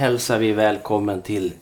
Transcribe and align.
hälsar 0.00 0.38
vi 0.38 0.52
välkommen 0.52 1.22
till 1.22 1.52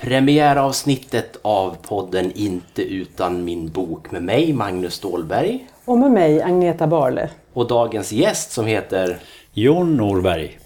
premiäravsnittet 0.00 1.38
av 1.42 1.76
podden 1.82 2.32
Inte 2.34 2.82
utan 2.82 3.44
min 3.44 3.68
bok 3.68 4.10
med 4.10 4.22
mig, 4.22 4.52
Magnus 4.52 4.94
Stålberg. 4.94 5.66
Och 5.84 5.98
med 5.98 6.10
mig, 6.10 6.42
Agneta 6.42 6.86
Barle. 6.86 7.28
Och 7.52 7.68
dagens 7.68 8.12
gäst 8.12 8.52
som 8.52 8.66
heter 8.66 9.18
Jon 9.52 9.96
Norberg. 9.96 10.58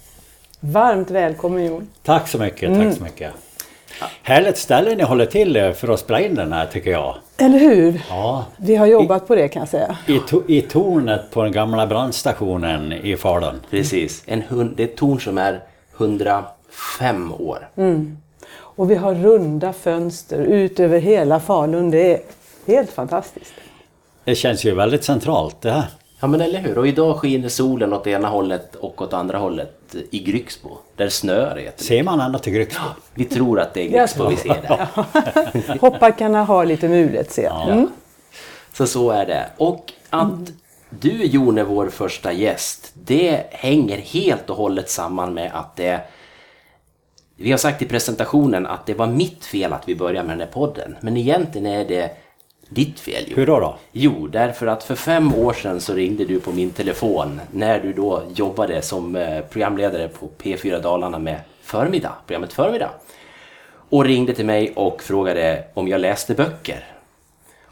Varmt 0.59 1.11
välkommen 1.11 1.65
Jon. 1.65 1.87
Tack 2.03 2.27
så 2.27 2.37
mycket, 2.37 2.75
tack 2.75 2.97
så 2.97 3.03
mycket. 3.03 3.31
Härligt 4.23 4.57
ställe 4.57 4.95
ni 4.95 5.03
håller 5.03 5.25
till 5.25 5.73
för 5.73 5.93
att 5.93 5.99
spela 5.99 6.21
in 6.21 6.35
den 6.35 6.53
här 6.53 6.65
tycker 6.65 6.91
jag. 6.91 7.15
Eller 7.37 7.59
hur? 7.59 8.01
Ja. 8.09 8.45
Vi 8.57 8.75
har 8.75 8.85
jobbat 8.85 9.27
på 9.27 9.35
det 9.35 9.47
kan 9.47 9.59
jag 9.59 9.69
säga. 9.69 9.97
I, 10.07 10.19
to 10.19 10.41
I 10.47 10.61
tornet 10.61 11.31
på 11.31 11.43
den 11.43 11.51
gamla 11.51 11.87
brandstationen 11.87 12.93
i 12.93 13.15
Falun. 13.15 13.59
Precis, 13.69 14.23
en 14.25 14.41
hund, 14.41 14.73
det 14.77 14.83
är 14.83 14.87
ett 14.87 14.97
torn 14.97 15.19
som 15.19 15.37
är 15.37 15.61
105 16.99 17.33
år. 17.33 17.69
Och 18.55 18.91
vi 18.91 18.95
har 18.95 19.15
runda 19.15 19.73
fönster 19.73 20.39
ut 20.39 20.79
över 20.79 20.99
hela 20.99 21.39
Falun. 21.39 21.91
Det 21.91 22.13
är 22.13 22.21
helt 22.65 22.89
fantastiskt. 22.89 23.53
Det 24.23 24.35
känns 24.35 24.63
ju 24.63 24.75
väldigt 24.75 25.03
centralt 25.03 25.61
det 25.61 25.71
här. 25.71 25.85
Ja 26.19 26.27
men 26.27 26.41
eller 26.41 26.59
hur, 26.59 26.77
och 26.77 26.87
idag 26.87 27.17
skiner 27.17 27.49
solen 27.49 27.93
åt 27.93 28.07
ena 28.07 28.27
hållet 28.27 28.75
och 28.75 29.01
åt 29.01 29.13
andra 29.13 29.37
hållet 29.37 29.95
i 30.11 30.19
Grycksbo. 30.19 30.69
Där 30.95 31.09
snöar 31.09 31.55
det. 31.55 31.83
Ser 31.83 32.03
man 32.03 32.19
ända 32.19 32.39
till 32.39 32.53
Grycksbo? 32.53 32.85
Vi 33.13 33.25
tror 33.25 33.59
att 33.59 33.73
det 33.73 33.81
är 33.81 33.89
Grycksbo 33.89 34.27
vi 34.27 34.35
ser 34.35 34.61
där. 34.61 35.77
Hoppbackarna 35.81 36.43
har 36.43 36.65
lite 36.65 36.87
mulet 36.87 37.31
ser 37.31 37.43
jag. 37.43 37.69
Mm. 37.69 37.87
Så 38.73 38.87
så 38.87 39.11
är 39.11 39.25
det. 39.25 39.45
Och 39.57 39.93
att 40.09 40.51
du 40.89 41.25
Jon 41.25 41.57
är 41.57 41.63
vår 41.63 41.89
första 41.89 42.31
gäst, 42.31 42.91
det 42.93 43.43
hänger 43.49 43.97
helt 43.97 44.49
och 44.49 44.57
hållet 44.57 44.89
samman 44.89 45.33
med 45.33 45.51
att 45.53 45.75
det... 45.75 46.01
Vi 47.43 47.51
har 47.51 47.57
sagt 47.57 47.81
i 47.81 47.85
presentationen 47.85 48.65
att 48.65 48.85
det 48.85 48.93
var 48.93 49.07
mitt 49.07 49.45
fel 49.45 49.73
att 49.73 49.89
vi 49.89 49.95
började 49.95 50.27
med 50.27 50.37
den 50.37 50.47
här 50.47 50.53
podden. 50.53 50.95
Men 51.01 51.17
egentligen 51.17 51.67
är 51.67 51.85
det 51.85 52.11
ditt 52.69 52.99
fel 52.99 53.23
Jon. 53.27 53.35
Hur 53.35 53.45
då? 53.45 53.59
då? 53.59 53.77
Jo, 53.91 54.27
därför 54.27 54.67
att 54.67 54.83
för 54.83 54.95
fem 54.95 55.35
år 55.35 55.53
sedan 55.53 55.81
så 55.81 55.93
ringde 55.93 56.25
du 56.25 56.39
på 56.39 56.51
min 56.51 56.69
telefon 56.69 57.41
när 57.51 57.79
du 57.79 57.93
då 57.93 58.23
jobbade 58.35 58.81
som 58.81 59.15
eh, 59.15 59.41
programledare 59.41 60.07
på 60.07 60.29
P4 60.43 60.81
Dalarna 60.81 61.19
med 61.19 61.39
Förmiddag, 61.61 62.11
programmet 62.27 62.53
Förmiddag. 62.53 62.89
Och 63.89 64.05
ringde 64.05 64.33
till 64.33 64.45
mig 64.45 64.73
och 64.75 65.03
frågade 65.03 65.63
om 65.73 65.87
jag 65.87 66.01
läste 66.01 66.33
böcker. 66.33 66.83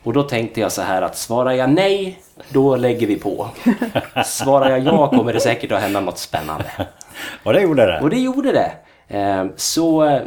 Och 0.03 0.13
då 0.13 0.23
tänkte 0.23 0.61
jag 0.61 0.71
så 0.71 0.81
här 0.81 1.01
att 1.01 1.17
svarar 1.17 1.51
jag 1.51 1.69
nej, 1.69 2.19
då 2.49 2.75
lägger 2.75 3.07
vi 3.07 3.15
på. 3.15 3.49
Svarar 4.25 4.69
jag 4.69 4.79
ja 4.79 5.09
kommer 5.09 5.33
det 5.33 5.39
säkert 5.39 5.71
att 5.71 5.81
hända 5.81 5.99
något 5.99 6.19
spännande. 6.19 6.71
Och 7.43 7.53
det 7.53 7.61
gjorde 7.61 7.85
det? 7.85 7.99
Och 8.01 8.09
det 8.09 8.19
gjorde 8.19 8.51
det. 8.51 8.71
Eh, 9.11 9.45
Så 9.55 10.03
eh, 10.03 10.21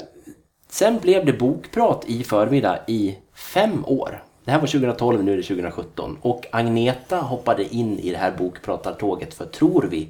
sen 0.70 0.98
blev 0.98 1.26
det 1.26 1.32
bokprat 1.32 2.04
i 2.06 2.24
förmiddag 2.24 2.78
i 2.86 3.18
fem 3.54 3.84
år. 3.86 4.22
Det 4.44 4.50
här 4.50 4.60
var 4.60 4.66
2012, 4.66 5.24
nu 5.24 5.32
är 5.32 5.36
det 5.36 5.42
2017. 5.42 6.18
Och 6.22 6.46
Agneta 6.50 7.16
hoppade 7.16 7.74
in 7.74 7.98
i 7.98 8.10
det 8.10 8.16
här 8.16 8.32
bokpratartåget 8.38 9.34
för, 9.34 9.44
tror 9.44 9.88
vi, 9.90 10.08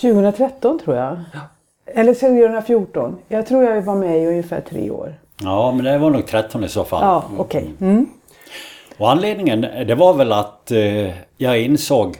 2013 0.00 0.78
tror 0.84 0.96
jag. 0.96 1.18
Eller 1.86 2.14
2014. 2.14 3.16
Jag 3.28 3.46
tror 3.46 3.64
jag 3.64 3.82
var 3.82 3.94
med 3.94 4.22
i 4.22 4.26
ungefär 4.26 4.60
tre 4.60 4.90
år. 4.90 5.14
Ja, 5.42 5.72
men 5.72 5.84
det 5.84 5.98
var 5.98 6.10
nog 6.10 6.26
13 6.26 6.64
i 6.64 6.68
så 6.68 6.84
fall. 6.84 7.02
Ja, 7.02 7.24
okej. 7.38 7.70
Mm. 7.80 8.06
Och 8.98 9.10
anledningen, 9.10 9.60
det 9.60 9.94
var 9.94 10.14
väl 10.14 10.32
att 10.32 10.70
eh, 10.70 11.10
jag 11.36 11.60
insåg 11.60 12.16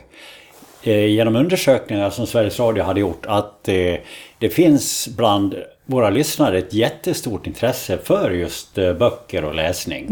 eh, 0.83 1.05
genom 1.05 1.35
undersökningar 1.35 2.09
som 2.09 2.27
Sveriges 2.27 2.59
Radio 2.59 2.83
hade 2.83 2.99
gjort 2.99 3.25
att 3.25 3.67
eh, 3.67 3.95
det 4.39 4.49
finns 4.49 5.07
bland 5.17 5.55
våra 5.89 6.09
lyssnare 6.09 6.57
ett 6.57 6.73
jättestort 6.73 7.47
intresse 7.47 7.97
för 7.97 8.31
just 8.31 8.77
eh, 8.77 8.93
böcker 8.93 9.43
och 9.45 9.55
läsning. 9.55 10.05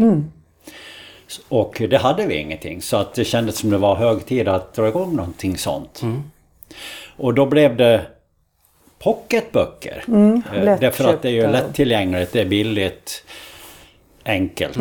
S- 1.28 1.40
Och 1.48 1.82
det 1.90 1.96
hade 1.96 2.26
vi 2.26 2.36
ingenting 2.36 2.82
så 2.82 2.96
att 2.96 3.14
det 3.14 3.24
kändes 3.24 3.58
som 3.58 3.70
det 3.70 3.78
var 3.78 3.94
hög 3.96 4.26
tid 4.26 4.48
att 4.48 4.74
dra 4.74 4.88
igång 4.88 5.16
någonting 5.16 5.58
sånt. 5.58 6.02
Och 7.16 7.34
då 7.34 7.46
blev 7.46 7.76
det 7.76 8.02
pocketböcker. 8.98 10.04
Eh, 10.54 10.80
Därför 10.80 11.04
att 11.14 11.22
det 11.22 11.28
är 11.28 11.32
ju 11.32 11.42
lättillgängligt, 11.52 12.32
det 12.32 12.40
är 12.40 12.44
billigt, 12.46 13.24
enkelt. 14.24 14.76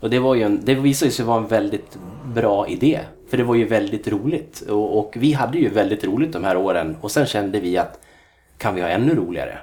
Och 0.00 0.10
det, 0.10 0.18
var 0.18 0.34
ju 0.34 0.42
en, 0.42 0.60
det 0.64 0.74
visade 0.74 1.10
sig 1.10 1.24
vara 1.24 1.38
en 1.38 1.46
väldigt 1.46 1.98
bra 2.34 2.68
idé. 2.68 3.00
För 3.30 3.36
det 3.36 3.42
var 3.44 3.54
ju 3.54 3.64
väldigt 3.64 4.08
roligt. 4.08 4.60
Och, 4.68 4.98
och 4.98 5.14
vi 5.16 5.32
hade 5.32 5.58
ju 5.58 5.68
väldigt 5.68 6.04
roligt 6.04 6.32
de 6.32 6.44
här 6.44 6.56
åren. 6.56 6.96
Och 7.00 7.10
sen 7.10 7.26
kände 7.26 7.60
vi 7.60 7.76
att 7.78 8.00
kan 8.58 8.74
vi 8.74 8.80
ha 8.80 8.88
ännu 8.88 9.14
roligare? 9.14 9.58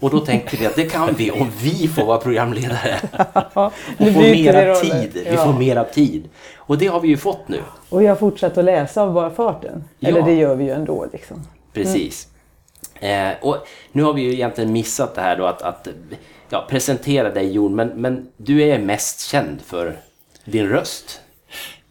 Och 0.00 0.10
då 0.10 0.20
tänkte 0.20 0.56
vi 0.56 0.66
att 0.66 0.74
det 0.76 0.84
kan 0.90 1.14
vi 1.14 1.30
om 1.30 1.50
vi 1.62 1.88
får 1.88 2.04
vara 2.06 2.18
programledare. 2.18 2.96
Och 3.54 3.72
nu 3.98 4.12
få 4.12 4.20
byter 4.20 4.32
vi 4.34 4.42
mera 4.44 4.74
tid. 4.74 5.10
Vi 5.14 5.34
Ja. 5.34 5.44
får 5.44 5.52
mera 5.52 5.84
tid. 5.84 6.28
Och 6.56 6.78
det 6.78 6.86
har 6.86 7.00
vi 7.00 7.08
ju 7.08 7.16
fått 7.16 7.48
nu. 7.48 7.60
Och 7.88 8.02
jag 8.02 8.08
har 8.10 8.16
fortsatt 8.16 8.58
att 8.58 8.64
läsa 8.64 9.02
av 9.02 9.12
bara 9.12 9.30
farten. 9.30 9.84
Ja. 9.98 10.08
Eller 10.08 10.22
det 10.22 10.34
gör 10.34 10.54
vi 10.54 10.64
ju 10.64 10.70
ändå 10.70 11.06
liksom. 11.12 11.42
Precis. 11.72 12.28
Eh, 13.00 13.28
och 13.40 13.56
nu 13.92 14.02
har 14.02 14.12
vi 14.12 14.22
ju 14.22 14.32
egentligen 14.32 14.72
missat 14.72 15.14
det 15.14 15.20
här 15.20 15.36
då 15.36 15.46
att, 15.46 15.62
att 15.62 15.88
ja, 16.48 16.66
presentera 16.70 17.30
dig 17.30 17.52
Jon. 17.52 17.74
Men, 17.74 17.88
men 17.88 18.28
du 18.36 18.62
är 18.62 18.78
mest 18.78 19.20
känd 19.20 19.60
för 19.62 19.96
din 20.44 20.68
röst. 20.68 21.20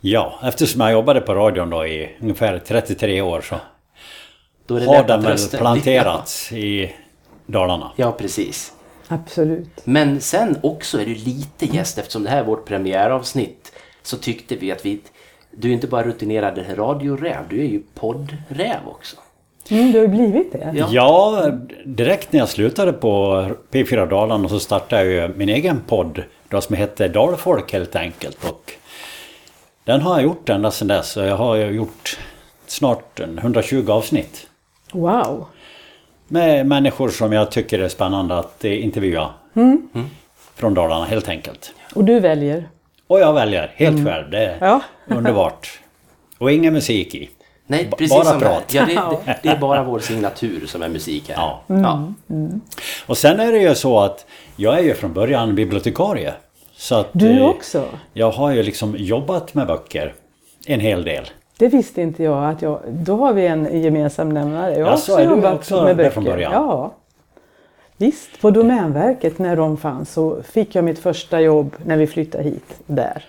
Ja, 0.02 0.40
eftersom 0.44 0.82
jag 0.82 0.92
jobbade 0.92 1.22
på 1.22 1.34
radion 1.36 1.70
då 1.70 1.86
i 1.86 2.16
ungefär 2.22 2.60
33 2.60 3.22
år 3.22 3.42
så 3.42 3.56
Då 4.66 4.76
är 4.76 4.80
det 4.80 4.86
har 4.86 5.04
den 5.04 5.22
väl 5.22 5.38
planterats 5.38 6.52
i 6.52 6.94
Dalarna. 7.46 7.92
Ja, 7.96 8.12
precis. 8.12 8.74
Absolut. 9.08 9.82
Men 9.84 10.22
sen 10.22 10.58
också 10.64 11.02
är 11.02 11.06
du 11.06 11.16
lite 11.16 11.66
gäst 11.66 11.98
eftersom 11.98 12.24
det 12.24 12.30
här 12.30 12.40
är 12.40 12.44
vårt 12.44 12.66
premiäravsnitt. 12.66 13.72
Så 14.04 14.18
tyckte 14.18 14.56
vi 14.56 14.72
att 14.72 14.86
vi... 14.86 15.00
Du 15.52 15.70
är 15.70 15.74
inte 15.74 15.88
bara 15.88 16.04
rutinerad 16.04 16.66
radioräv, 16.78 17.44
du 17.50 17.60
är 17.60 17.68
ju 17.68 17.82
poddräv 17.94 18.80
också. 18.86 19.16
Mm, 19.70 19.92
du 19.92 19.98
har 19.98 20.06
ju 20.06 20.12
blivit 20.12 20.52
det. 20.52 20.74
Ja. 20.76 20.88
Ja, 20.92 21.52
direkt 21.86 22.32
när 22.34 22.40
jag 22.40 22.50
slutade 22.50 22.94
på 22.94 23.46
P4 23.72 24.10
Dalarna 24.10 24.50
så 24.50 24.60
startade 24.60 25.04
jag 25.04 25.30
ju 25.30 25.36
min 25.36 25.50
egen 25.50 25.82
podd 25.88 26.24
då 26.50 26.62
som 26.62 26.76
heter 26.76 27.10
Dalfolk 27.10 27.74
helt 27.74 27.96
enkelt. 27.96 28.50
Och 28.50 28.74
den 29.84 30.02
har 30.02 30.16
jag 30.16 30.24
gjort 30.24 30.50
ända 30.50 30.72
sedan 30.72 30.88
dess. 30.88 31.12
Så 31.12 31.20
jag 31.20 31.38
har 31.38 31.56
ju 31.56 31.66
gjort 31.66 32.20
snart 32.68 33.20
en 33.20 33.38
120 33.38 33.86
avsnitt. 33.90 34.48
Wow. 34.96 35.46
Med 36.28 36.66
människor 36.68 37.10
som 37.10 37.34
jag 37.34 37.52
tycker 37.52 37.80
är 37.80 37.88
spännande 37.90 38.38
att 38.38 38.66
eh, 38.66 38.84
intervjua. 38.84 39.30
Från 40.56 40.74
Dalarna 40.74 41.06
helt 41.06 41.30
enkelt. 41.30 41.74
Och 41.96 42.04
du 42.04 42.20
väljer? 42.20 42.70
Och 43.08 43.20
jag 43.20 43.34
väljer 43.34 43.72
helt 43.76 44.08
själv. 44.08 44.30
Det 44.30 44.46
är 44.46 44.58
Ja. 44.62 44.82
underbart. 45.08 45.80
Och 46.38 46.52
ingen 46.52 46.74
musik 46.74 47.16
i. 47.16 47.30
Nej, 47.68 47.90
precis 47.98 48.10
bara 48.10 48.24
som 48.26 48.40
prat. 48.40 48.68
Det. 48.68 48.78
Ja, 48.78 48.86
det, 48.86 49.18
det, 49.26 49.40
det 49.44 49.50
är 49.50 49.58
bara 49.58 49.84
vår 49.84 50.00
signatur 50.00 50.66
som 50.68 50.82
är 50.82 50.90
musik 50.90 51.30
här. 51.30 51.36
Ja. 51.36 51.62
Ja. 51.68 52.08
Och 53.06 53.18
sen 53.18 53.40
är 53.40 53.52
det 53.52 53.58
ju 53.58 53.76
så 53.76 54.00
att 54.00 54.26
jag 54.56 54.80
är 54.80 54.84
ju 54.84 54.94
från 54.94 55.14
början 55.14 55.56
bibliotekarie. 55.56 56.34
Så 56.76 56.96
att 56.96 57.10
Du 57.12 57.30
eh, 57.40 57.46
också? 57.46 57.86
jag 58.14 58.32
har 58.32 58.52
ju 58.52 58.64
liksom 58.64 58.96
jobbat 58.98 59.54
med 59.54 59.68
böcker 59.68 60.14
en 60.68 60.80
hel 60.80 61.04
del. 61.04 61.26
Det 61.58 61.68
visste 61.68 62.02
inte 62.02 62.24
jag 62.24 62.46
att 62.50 62.62
jag... 62.62 62.80
Då 62.90 63.16
har 63.18 63.34
vi 63.34 63.48
en 63.48 63.82
gemensam 63.82 64.30
nämnare. 64.30 64.72
Jag 64.78 64.86
har 64.86 64.92
Jaså, 64.92 65.14
också 65.14 65.24
jobbat 65.24 65.54
också 65.54 65.84
med 65.84 65.98
böcker. 65.98 66.10
från 66.10 66.24
början? 66.24 66.52
Ja. 66.54 66.92
Visst, 67.98 68.42
på 68.42 68.52
Domänverket 68.52 69.40
när 69.40 69.56
de 69.56 69.78
fanns 69.78 70.12
så 70.14 70.44
fick 70.44 70.76
jag 70.76 70.84
mitt 70.84 71.00
första 71.00 71.42
jobb 71.42 71.76
när 71.86 71.98
vi 71.98 72.08
flyttade 72.08 72.44
hit 72.44 72.76
där. 72.86 73.24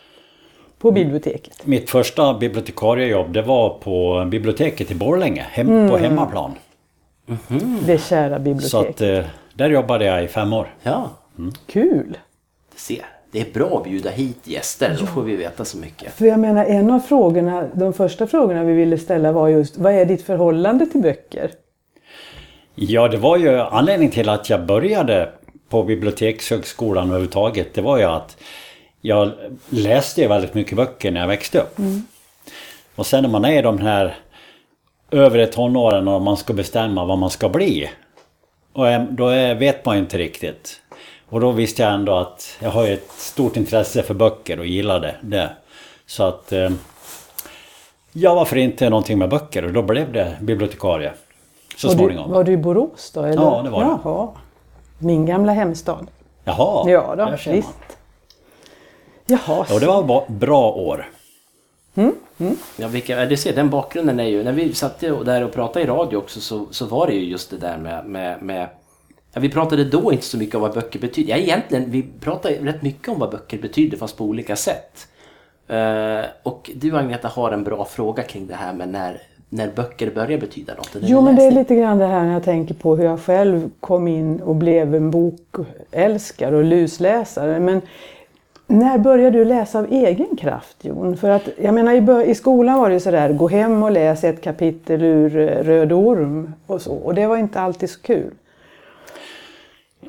På 0.79 0.91
biblioteket. 0.91 1.67
Mitt 1.67 1.91
första 1.91 2.35
bibliotekariejobb 2.35 3.33
det 3.33 3.43
var 3.43 3.71
på 3.71 4.25
biblioteket 4.31 4.91
i 4.91 4.95
Borlänge, 4.95 5.47
hem, 5.51 5.69
Mm. 5.69 5.91
på 5.91 5.97
hemmaplan. 5.97 6.53
Det 7.87 7.99
kära 7.99 8.37
Så 8.37 8.41
biblioteket. 8.43 8.95
att 8.95 9.01
eh, 9.01 9.31
där 9.55 9.71
jobbade 9.71 10.05
jag 10.05 10.25
i 10.25 10.29
fem 10.29 10.53
år. 10.53 10.75
ja, 10.83 11.11
Kul! 11.67 12.19
du 12.75 12.79
ser. 12.79 13.05
Det 13.37 13.43
är 13.43 13.53
bra 13.53 13.79
att 13.79 13.85
bjuda 13.85 14.11
hit 14.11 14.39
gäster, 14.45 14.97
då 15.01 15.07
får 15.07 15.23
vi 15.23 15.37
veta 15.37 15.65
så 15.65 15.79
mycket. 15.79 16.13
För 16.13 16.27
jag 16.27 16.41
menar 16.41 16.65
en 16.65 16.91
av 16.91 17.01
frågorna, 17.01 17.69
de 17.75 17.93
första 17.93 18.27
frågorna 18.27 18.65
vi 18.65 18.73
ville 18.73 18.99
ställa 18.99 19.33
var 19.33 19.49
just 19.49 19.79
vad 19.79 19.93
är 19.93 20.05
ditt 20.05 20.23
förhållande 20.23 20.87
till 20.87 21.01
böcker? 21.01 21.51
Ja, 22.75 23.09
det 23.09 23.17
var 23.17 23.37
ju 23.37 23.61
anledningen 23.61 24.13
till 24.13 24.29
att 24.29 24.51
jag 24.51 24.67
började 24.67 25.29
på 25.69 25.83
Bibliotekshögskolan 25.83 27.09
överhuvudtaget. 27.09 27.75
Det 27.75 27.81
var 27.81 27.99
ju 27.99 28.05
att 28.05 28.37
jag 29.01 29.33
läste 29.69 30.29
väldigt 30.29 30.55
mycket 30.55 30.77
böcker 30.77 31.11
när 31.11 31.21
jag 31.21 31.29
växte 31.29 31.59
upp. 31.59 31.79
Och 32.95 33.07
sen 33.07 33.23
när 33.23 33.31
man 33.31 33.45
är 33.45 33.59
i 33.59 33.63
de 33.63 33.79
här 33.79 34.17
övre 35.11 35.47
tonåren 35.47 36.09
och 36.09 36.23
man 36.23 36.37
ska 36.37 36.53
bestämma 36.53 37.05
vad 37.05 37.19
man 37.19 37.31
ska 37.31 37.49
bli. 37.49 37.91
Och 38.73 38.87
då 39.11 39.29
är, 39.29 39.55
vet 39.55 39.85
man 39.85 39.97
ju 39.97 40.03
inte 40.03 40.19
riktigt. 40.19 40.81
Och 41.29 41.41
då 41.41 41.51
visste 41.51 41.83
jag 41.83 41.93
ändå 41.93 42.15
att 42.15 42.57
jag 42.61 42.71
har 42.71 42.87
ju 42.87 42.95
ett 42.95 43.11
stort 43.13 43.57
intresse 43.57 44.03
för 44.03 44.15
böcker 44.15 44.59
och 44.59 44.67
gillade 44.67 45.15
det. 45.21 45.51
Så 46.07 46.23
att... 46.23 46.53
Eh, 46.53 46.71
ja, 48.13 48.35
varför 48.35 48.57
inte 48.57 48.91
någonting 48.91 49.19
med 49.19 49.29
böcker? 49.29 49.65
Och 49.65 49.73
då 49.73 49.83
blev 49.83 50.13
det 50.13 50.37
bibliotekarie. 50.41 51.13
så 51.77 51.89
var, 51.89 51.95
du, 51.95 51.99
småningom. 51.99 52.31
var 52.31 52.45
du 52.45 52.53
i 52.53 52.57
Borås 52.57 53.11
då? 53.15 53.23
Eller? 53.23 53.43
Ja, 53.43 53.63
det 53.65 53.71
var 53.71 53.81
det. 53.85 53.99
Jaha. 54.05 54.29
Min 54.99 55.27
gamla 55.27 55.53
hemstad. 55.53 56.07
Jaha, 56.45 56.91
Ja, 56.91 57.15
då, 57.17 57.25
där 57.25 57.37
ser 57.37 57.51
man. 57.51 57.57
visst. 57.57 57.99
Jaha. 59.27 59.67
Ja, 59.71 59.79
det 59.79 59.87
var 59.87 60.25
bra 60.31 60.71
år. 60.73 61.07
Ja, 62.77 62.89
vilka, 62.89 63.27
du 63.27 63.37
ser, 63.37 63.57
den 63.57 63.71
bakgrunden 63.71 64.21
är 64.21 64.25
ju... 64.25 64.45
När 64.45 64.53
vi 64.53 64.75
satt 64.75 65.01
där 65.01 65.45
och 65.45 65.53
pratade 65.53 65.85
i 65.85 65.89
radio 65.89 66.17
också 66.17 66.41
så, 66.41 66.67
så 66.71 66.87
var 66.87 67.07
det 67.07 67.13
ju 67.13 67.25
just 67.25 67.51
det 67.51 67.59
där 67.59 67.79
med... 67.79 68.07
med, 68.07 68.43
med 68.43 68.69
ja, 69.37 69.41
vi 69.41 69.49
pratade 69.49 69.85
då 69.85 70.13
inte 70.13 70.25
så 70.25 70.39
mycket 70.39 70.55
om 70.55 70.61
vad 70.61 70.75
böcker 70.75 70.99
betyder. 70.99 71.31
Ja, 71.31 71.37
egentligen, 71.37 71.91
vi 71.91 72.07
pratade 72.21 72.55
rätt 72.55 72.83
mycket 72.83 73.09
om 73.09 73.19
vad 73.19 73.31
böcker 73.31 73.59
betyder 73.59 73.97
fast 73.97 74.17
på 74.17 74.25
olika 74.25 74.57
sätt. 74.57 75.09
Eh, 75.69 76.25
och 76.43 76.71
du 76.75 76.97
Agneta 76.97 77.29
har 77.29 77.53
en 77.53 77.65
bra 77.65 77.85
fråga 77.85 78.23
kring 78.23 78.47
det 78.47 78.55
här 78.55 78.73
med 78.73 78.89
när, 78.89 79.23
när 79.49 79.71
böcker 79.77 80.11
börjar 80.11 80.39
betyda 80.39 80.75
något. 80.75 80.97
Jo, 81.01 81.21
men 81.21 81.37
det 81.37 81.43
är 81.45 81.51
lite 81.51 81.77
grann 81.77 81.99
det 81.99 82.07
här 82.07 82.25
när 82.25 82.33
jag 82.33 82.45
tänker 82.45 82.75
på 82.75 82.97
hur 82.97 83.05
jag 83.05 83.21
själv 83.21 83.71
kom 83.81 84.09
in 84.09 84.41
och 84.41 84.57
blev 84.57 84.95
en 84.95 85.11
bokälskare 85.11 86.57
och 86.57 86.65
lusläsare. 86.65 87.61
Men 87.61 87.81
när 88.67 88.99
började 88.99 89.39
du 89.39 89.45
läsa 89.45 89.79
av 89.79 89.93
egen 89.93 90.37
kraft, 90.37 90.77
Jon? 90.85 91.17
För 91.17 91.31
att, 91.31 91.49
jag 91.63 91.75
menar, 91.75 92.23
i 92.25 92.35
skolan 92.35 92.81
var 92.81 92.89
det 92.89 92.95
ju 92.95 93.01
sådär, 93.01 93.33
gå 93.33 93.49
hem 93.49 93.83
och 93.83 93.91
läs 93.91 94.25
ett 94.25 94.43
kapitel 94.43 95.03
ur 95.03 95.39
eh, 95.39 95.63
Röd 95.63 95.93
orm 95.93 96.53
och 96.67 96.83
så. 96.83 96.95
Och 96.95 97.15
det 97.15 97.27
var 97.27 97.37
inte 97.37 97.61
alltid 97.61 97.91
så 97.91 98.01
kul. 98.01 98.31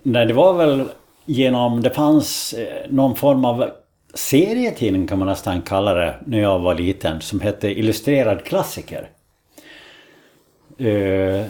Nej, 0.09 0.25
det 0.25 0.33
var 0.33 0.54
väl 0.54 0.83
genom... 1.25 1.81
Det 1.81 1.89
fanns 1.89 2.54
eh, 2.54 2.89
någon 2.89 3.15
form 3.15 3.45
av 3.45 3.69
serietidning 4.13 5.07
kan 5.07 5.19
man 5.19 5.27
nästan 5.27 5.62
kalla 5.62 5.94
det 5.94 6.15
när 6.25 6.39
jag 6.39 6.59
var 6.59 6.75
liten 6.75 7.21
som 7.21 7.39
hette 7.42 7.80
Illustrerad 7.80 8.44
klassiker. 8.44 9.09
Eh, 10.77 11.45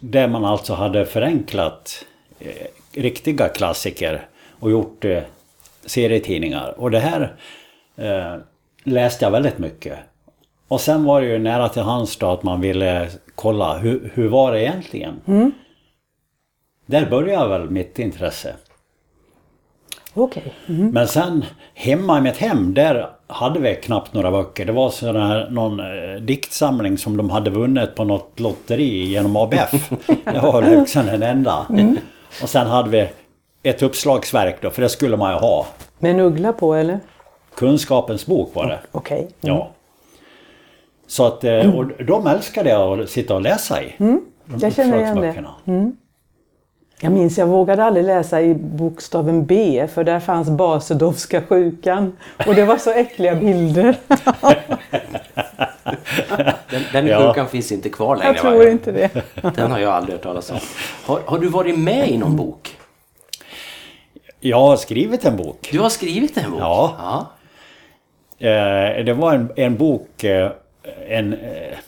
Där 0.00 0.28
man 0.28 0.44
alltså 0.44 0.74
hade 0.74 1.06
förenklat 1.06 2.04
eh, 2.38 2.66
riktiga 3.02 3.48
klassiker 3.48 4.26
och 4.60 4.70
gjort 4.70 5.04
eh, 5.04 5.22
serietidningar. 5.86 6.74
Och 6.80 6.90
det 6.90 7.00
här 7.00 7.32
eh, 7.96 8.36
läste 8.84 9.24
jag 9.24 9.30
väldigt 9.30 9.58
mycket. 9.58 9.98
Och 10.68 10.80
sen 10.80 11.04
var 11.04 11.20
det 11.20 11.26
ju 11.26 11.38
nära 11.38 11.68
till 11.68 11.82
hands 11.82 12.16
då 12.16 12.26
att 12.30 12.42
man 12.42 12.60
ville 12.60 13.08
kolla 13.34 13.78
hur, 13.78 14.10
hur 14.14 14.28
var 14.28 14.52
det 14.52 14.62
egentligen? 14.62 15.20
Mm. 15.26 15.52
Där 16.92 17.06
började 17.06 17.48
väl 17.48 17.70
mitt 17.70 17.98
intresse. 17.98 18.54
Okej. 20.14 20.54
Men 20.66 21.08
sen 21.08 21.44
hemma 21.74 22.18
i 22.18 22.20
mitt 22.20 22.36
hem, 22.36 22.74
där 22.74 23.10
hade 23.26 23.60
vi 23.60 23.74
knappt 23.74 24.14
några 24.14 24.30
böcker. 24.30 24.64
Det 24.64 24.72
var 24.72 24.90
sån 24.90 25.16
här, 25.16 25.50
någon 25.50 25.80
eh, 25.80 26.20
diktsamling 26.20 26.98
som 26.98 27.16
de 27.16 27.30
hade 27.30 27.50
vunnit 27.50 27.94
på 27.94 28.04
något 28.04 28.40
lotteri 28.40 29.04
genom 29.04 29.36
ABF. 29.36 29.90
Det 30.24 30.40
var 30.42 30.62
liksom 30.62 31.06
den 31.06 31.22
enda. 31.22 31.66
Och 32.42 32.48
sen 32.48 32.66
hade 32.66 32.90
vi 32.90 33.08
ett 33.62 33.82
uppslagsverk 33.82 34.56
då, 34.62 34.70
för 34.70 34.82
det 34.82 34.88
skulle 34.88 35.16
man 35.16 35.32
ju 35.32 35.38
ha. 35.38 35.66
Med 35.98 36.10
en 36.10 36.20
uggla 36.20 36.52
på 36.52 36.74
eller? 36.74 37.00
Kunskapens 37.54 38.26
bok 38.26 38.54
var 38.54 38.66
det. 38.66 38.78
Okej. 38.92 39.28
Ja. 39.40 39.70
Så 41.06 41.26
att, 41.26 41.44
eh, 41.44 41.76
och 41.76 42.04
de 42.04 42.26
älskade 42.26 42.70
jag 42.70 43.00
att 43.00 43.10
sitta 43.10 43.34
och 43.34 43.42
läsa 43.42 43.82
i. 43.82 43.94
De 43.98 44.22
jag 44.60 44.74
känner 44.74 44.98
igen 44.98 45.20
det. 45.20 45.92
Jag 47.04 47.12
minns, 47.12 47.38
jag 47.38 47.46
vågade 47.46 47.84
aldrig 47.84 48.04
läsa 48.04 48.42
i 48.42 48.54
bokstaven 48.54 49.46
B 49.46 49.86
för 49.94 50.04
där 50.04 50.20
fanns 50.20 50.50
Basedowska 50.50 51.42
sjukan. 51.42 52.16
Och 52.46 52.54
det 52.54 52.64
var 52.64 52.76
så 52.76 52.90
äckliga 52.90 53.34
bilder. 53.34 53.96
Den, 56.70 56.82
den 56.92 57.06
Ja. 57.06 57.28
sjukan 57.28 57.48
finns 57.48 57.72
inte 57.72 57.88
kvar 57.88 58.16
längre. 58.16 58.34
Jag 58.36 58.44
va? 58.44 58.50
tror 58.50 58.68
inte 58.68 58.92
det. 58.92 59.10
Den 59.54 59.70
har 59.70 59.78
jag 59.78 59.92
aldrig 59.92 60.14
hört 60.14 60.22
talas 60.22 60.50
om. 60.50 60.58
Har, 61.06 61.20
har 61.26 61.38
du 61.38 61.48
varit 61.48 61.78
med 61.78 62.08
i 62.10 62.18
någon 62.18 62.36
bok? 62.36 62.76
Jag 64.40 64.60
har 64.60 64.76
skrivit 64.76 65.24
en 65.24 65.36
bok. 65.36 65.68
Du 65.72 65.80
har 65.80 65.88
skrivit 65.88 66.36
en 66.36 66.50
bok? 66.50 66.60
Ja. 66.60 66.96
ja. 68.38 68.48
Eh, 68.48 69.04
det 69.04 69.14
var 69.14 69.34
en, 69.34 69.50
en 69.56 69.76
bok, 69.76 70.24
eh, 70.24 70.50
en 71.08 71.32
eh, 71.32 71.78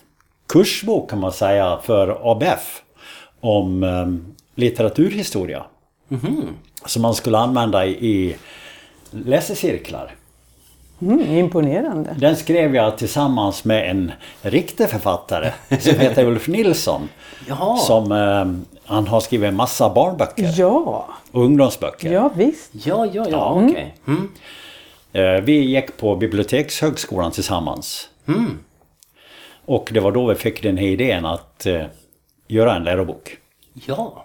kursbok 0.49 1.09
kan 1.09 1.19
man 1.19 1.31
säga 1.31 1.79
för 1.83 2.31
ABF 2.31 2.81
om 3.41 3.83
litteraturhistoria. 4.55 5.65
Som 6.85 7.01
man 7.01 7.13
skulle 7.15 7.37
använda 7.37 7.85
i, 7.85 7.91
i 7.91 8.35
läsecirklar. 9.11 10.15
Mm, 11.01 11.19
imponerande. 11.37 12.15
Den 12.19 12.35
skrev 12.35 12.75
jag 12.75 12.97
tillsammans 12.97 13.65
med 13.65 13.89
en 13.89 14.11
riktig 14.41 14.89
författare 14.89 15.51
som 15.79 15.99
heter 15.99 16.25
Ulf 16.27 16.47
Nilsson. 16.47 17.09
Jaha. 17.47 17.77
Som, 17.77 18.11
eh, 18.11 18.45
han 18.85 19.07
har 19.07 19.19
skrivit 19.19 19.47
en 19.47 19.55
massa 19.55 19.89
barnböcker 19.93 20.53
Ja, 20.57 21.07
och 21.31 21.43
ungdomsböcker. 21.43 22.11
ja 22.13 22.31
visst. 22.35 22.69
Ja, 22.71 23.05
ja, 23.13 23.25
ja, 23.29 23.61
okej. 23.65 23.95
Mm. 24.07 24.29
Eh, 25.13 25.41
Vi 25.43 25.59
gick 25.59 25.97
på 25.97 26.15
Bibliotekshögskolan 26.15 27.31
tillsammans. 27.31 28.09
Mm. 28.27 28.57
Och 29.65 29.89
det 29.93 29.99
var 29.99 30.11
då 30.11 30.27
vi 30.27 30.35
fick 30.35 30.63
den 30.63 30.77
här 30.77 30.87
idén 30.87 31.25
att 31.25 31.65
eh, 31.65 31.83
göra 32.47 32.75
en 32.75 32.83
lärobok. 32.83 33.37
Ja. 33.73 34.24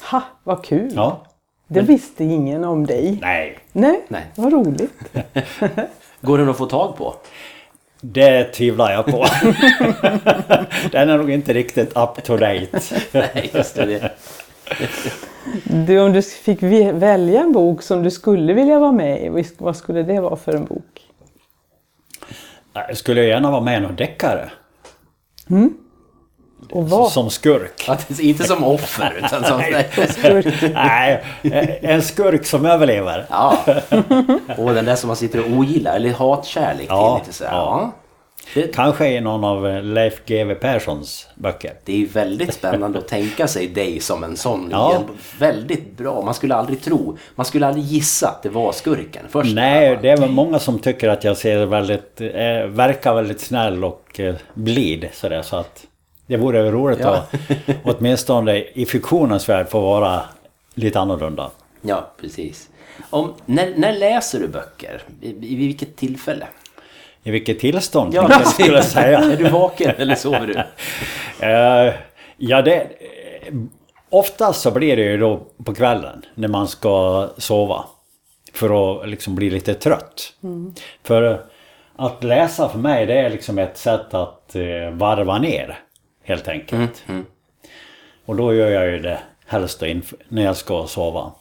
Ha, 0.00 0.22
vad 0.44 0.64
kul. 0.64 0.92
Ja. 0.94 1.26
Det 1.68 1.80
visste 1.80 2.24
ingen 2.24 2.64
om 2.64 2.86
dig. 2.86 3.18
Nej, 3.20 3.58
Nej, 3.72 4.00
Nej. 4.08 4.26
vad 4.34 4.52
roligt. 4.52 4.92
Går 6.20 6.38
den 6.38 6.48
att 6.48 6.56
få 6.58 6.66
tag 6.66 6.96
på? 6.96 7.14
det 8.00 8.44
tvivlar 8.44 8.92
jag 8.92 9.06
på. 9.06 9.26
den 10.92 11.08
är 11.08 11.18
nog 11.18 11.30
inte 11.30 11.52
riktigt 11.52 11.96
up 11.96 12.24
to 12.24 12.36
date. 12.36 12.80
Nej, 13.12 13.50
just 13.54 13.74
det. 13.74 14.12
Du, 15.64 16.00
om 16.00 16.12
du 16.12 16.22
fick 16.22 16.62
välja 16.62 17.40
en 17.40 17.52
bok 17.52 17.82
som 17.82 18.02
du 18.02 18.10
skulle 18.10 18.52
vilja 18.52 18.78
vara 18.78 18.92
med 18.92 19.24
i, 19.24 19.44
vad 19.58 19.76
skulle 19.76 20.02
det 20.02 20.20
vara 20.20 20.36
för 20.36 20.54
en 20.54 20.64
bok? 20.64 21.06
Jag 22.72 22.96
skulle 22.96 23.24
gärna 23.24 23.50
vara 23.50 23.60
med 23.60 23.78
i 23.78 23.80
någon 23.80 23.96
deckare. 23.96 24.50
Och 26.72 26.90
vad? 26.90 27.12
Som 27.12 27.30
skurk. 27.30 27.88
Att, 27.88 28.20
inte 28.20 28.44
som 28.44 28.64
offer, 28.64 29.14
utan 29.18 29.44
som... 29.44 29.60
Skurk. 30.08 30.72
Nej, 30.74 31.22
en 31.82 32.02
skurk 32.02 32.46
som 32.46 32.66
överlever. 32.66 33.26
Ja. 33.30 33.58
Och 34.58 34.74
den 34.74 34.84
där 34.84 34.96
som 34.96 35.06
man 35.08 35.16
sitter 35.16 35.40
och 35.44 35.50
ogillar, 35.58 35.96
eller 35.96 36.12
hatkärlek 36.12 36.86
Ja, 36.88 37.16
till. 37.18 37.26
Lite 37.26 37.38
så 37.38 37.44
här. 37.44 37.52
ja. 37.52 37.92
Det, 38.54 38.74
Kanske 38.74 39.08
i 39.08 39.20
någon 39.20 39.44
av 39.44 39.84
Leif 39.84 40.20
GW 40.26 40.54
Perssons 40.54 41.28
böcker. 41.34 41.72
det 41.84 42.02
är 42.02 42.06
väldigt 42.06 42.54
spännande 42.54 42.98
att 42.98 43.08
tänka 43.08 43.46
sig 43.48 43.66
dig 43.68 44.00
som 44.00 44.24
en 44.24 44.36
sån. 44.36 44.68
Ja. 44.70 44.94
En 44.94 45.02
väldigt 45.38 45.96
bra. 45.96 46.22
Man 46.22 46.34
skulle 46.34 46.54
aldrig 46.54 46.82
tro, 46.82 47.18
man 47.34 47.46
skulle 47.46 47.66
aldrig 47.66 47.84
gissa 47.84 48.28
att 48.28 48.42
det 48.42 48.48
var 48.48 48.72
skurken 48.72 49.22
först. 49.28 49.54
Nej, 49.54 49.98
det 50.02 50.10
är 50.10 50.16
väl 50.16 50.30
många 50.30 50.58
som 50.58 50.78
tycker 50.78 51.08
att 51.08 51.24
jag 51.24 51.36
ser 51.36 51.66
väldigt, 51.66 52.20
eh, 52.20 52.66
verkar 52.68 53.14
väldigt 53.14 53.40
snäll 53.40 53.84
och 53.84 54.20
eh, 54.20 54.34
blid 54.54 55.08
sådär 55.12 55.42
så 55.42 55.56
att 55.56 55.86
det 56.30 56.36
vore 56.36 56.70
roligt 56.70 56.98
Ja. 57.00 57.08
att 57.16 57.34
åtminstone 57.84 58.58
i 58.58 58.86
fiktionens 58.86 59.48
värld 59.48 59.68
få 59.68 59.80
vara 59.80 60.22
lite 60.74 61.00
annorlunda. 61.00 61.50
Ja, 61.82 62.10
precis. 62.20 62.68
Om, 63.10 63.34
när, 63.46 63.72
när 63.76 63.92
läser 63.92 64.40
du 64.40 64.48
böcker? 64.48 65.02
I, 65.20 65.28
i 65.28 65.56
vilket 65.56 65.96
tillfälle? 65.96 66.46
I 67.22 67.30
vilket 67.30 67.58
tillstånd 67.60 68.14
Ja, 68.14 68.26
ja, 68.30 68.38
jag 68.38 68.48
skulle 68.48 68.82
säga. 68.82 69.18
Är 69.32 69.36
du 69.36 69.48
vaken 69.48 69.92
eller 69.98 70.14
sover 70.14 70.46
du? 70.46 70.54
Eh, 71.46 71.94
ja, 72.36 72.62
det... 72.62 72.86
Oftast 74.10 74.60
så 74.60 74.70
blir 74.70 74.96
det 74.96 75.02
ju 75.02 75.16
då 75.18 75.40
på 75.64 75.74
kvällen 75.74 76.22
när 76.34 76.48
man 76.48 76.68
ska 76.68 77.28
sova. 77.38 77.84
För 78.52 79.00
att 79.02 79.08
liksom 79.08 79.34
bli 79.34 79.50
lite 79.50 79.74
trött. 79.74 80.32
För 81.02 81.40
att 81.96 82.24
läsa 82.24 82.68
för 82.68 82.78
mig 82.78 83.06
det 83.06 83.14
är 83.18 83.30
liksom 83.30 83.58
ett 83.58 83.78
sätt 83.78 84.14
att 84.14 84.56
eh, 84.56 84.90
varva 84.92 85.38
ner. 85.38 85.78
Helt 86.30 86.48
enkelt. 86.48 87.04
Och 88.26 88.36
då 88.36 88.54
gör 88.54 88.70
jag 88.70 88.86
ju 88.90 88.98
det 88.98 89.18
helst 89.46 89.82
när 90.28 90.42
jag 90.44 90.56
ska 90.56 90.86
sova. 90.86 91.32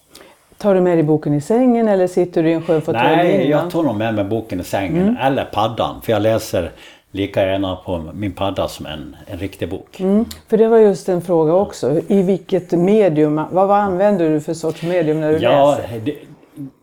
Tar 0.57 0.75
du 0.75 0.81
med 0.81 0.97
dig 0.97 1.03
boken 1.03 1.33
i 1.33 1.41
sängen 1.41 1.87
eller 1.87 2.07
sitter 2.07 2.43
du 2.43 2.49
i 2.49 2.53
en 2.53 2.61
sjöfåtölj 2.61 3.15
Nej, 3.15 3.49
jag 3.49 3.71
tar 3.71 3.83
nog 3.83 3.95
med 3.95 4.13
mig 4.13 4.23
boken 4.23 4.59
i 4.59 4.63
sängen. 4.63 5.17
Eller 5.21 5.45
paddan. 5.45 6.01
För 6.01 6.11
jag 6.11 6.21
läser 6.21 6.71
lika 7.11 7.45
gärna 7.45 7.75
på 7.75 8.11
min 8.13 8.31
padda 8.31 8.67
som 8.67 8.85
en, 8.85 9.15
en 9.27 9.39
riktig 9.39 9.69
bok. 9.69 9.99
Mm, 9.99 10.25
för 10.47 10.57
det 10.57 10.67
var 10.67 10.77
just 10.77 11.09
en 11.09 11.21
fråga 11.21 11.53
också. 11.53 12.01
I 12.07 12.21
vilket 12.21 12.71
medium, 12.71 13.35
vad, 13.35 13.67
vad 13.67 13.79
använder 13.79 14.29
du 14.29 14.41
för 14.41 14.53
sorts 14.53 14.83
medium 14.83 15.21
när 15.21 15.31
du 15.33 15.37
Ja, 15.37 15.77
läser? 15.81 15.99
det, 15.99 16.15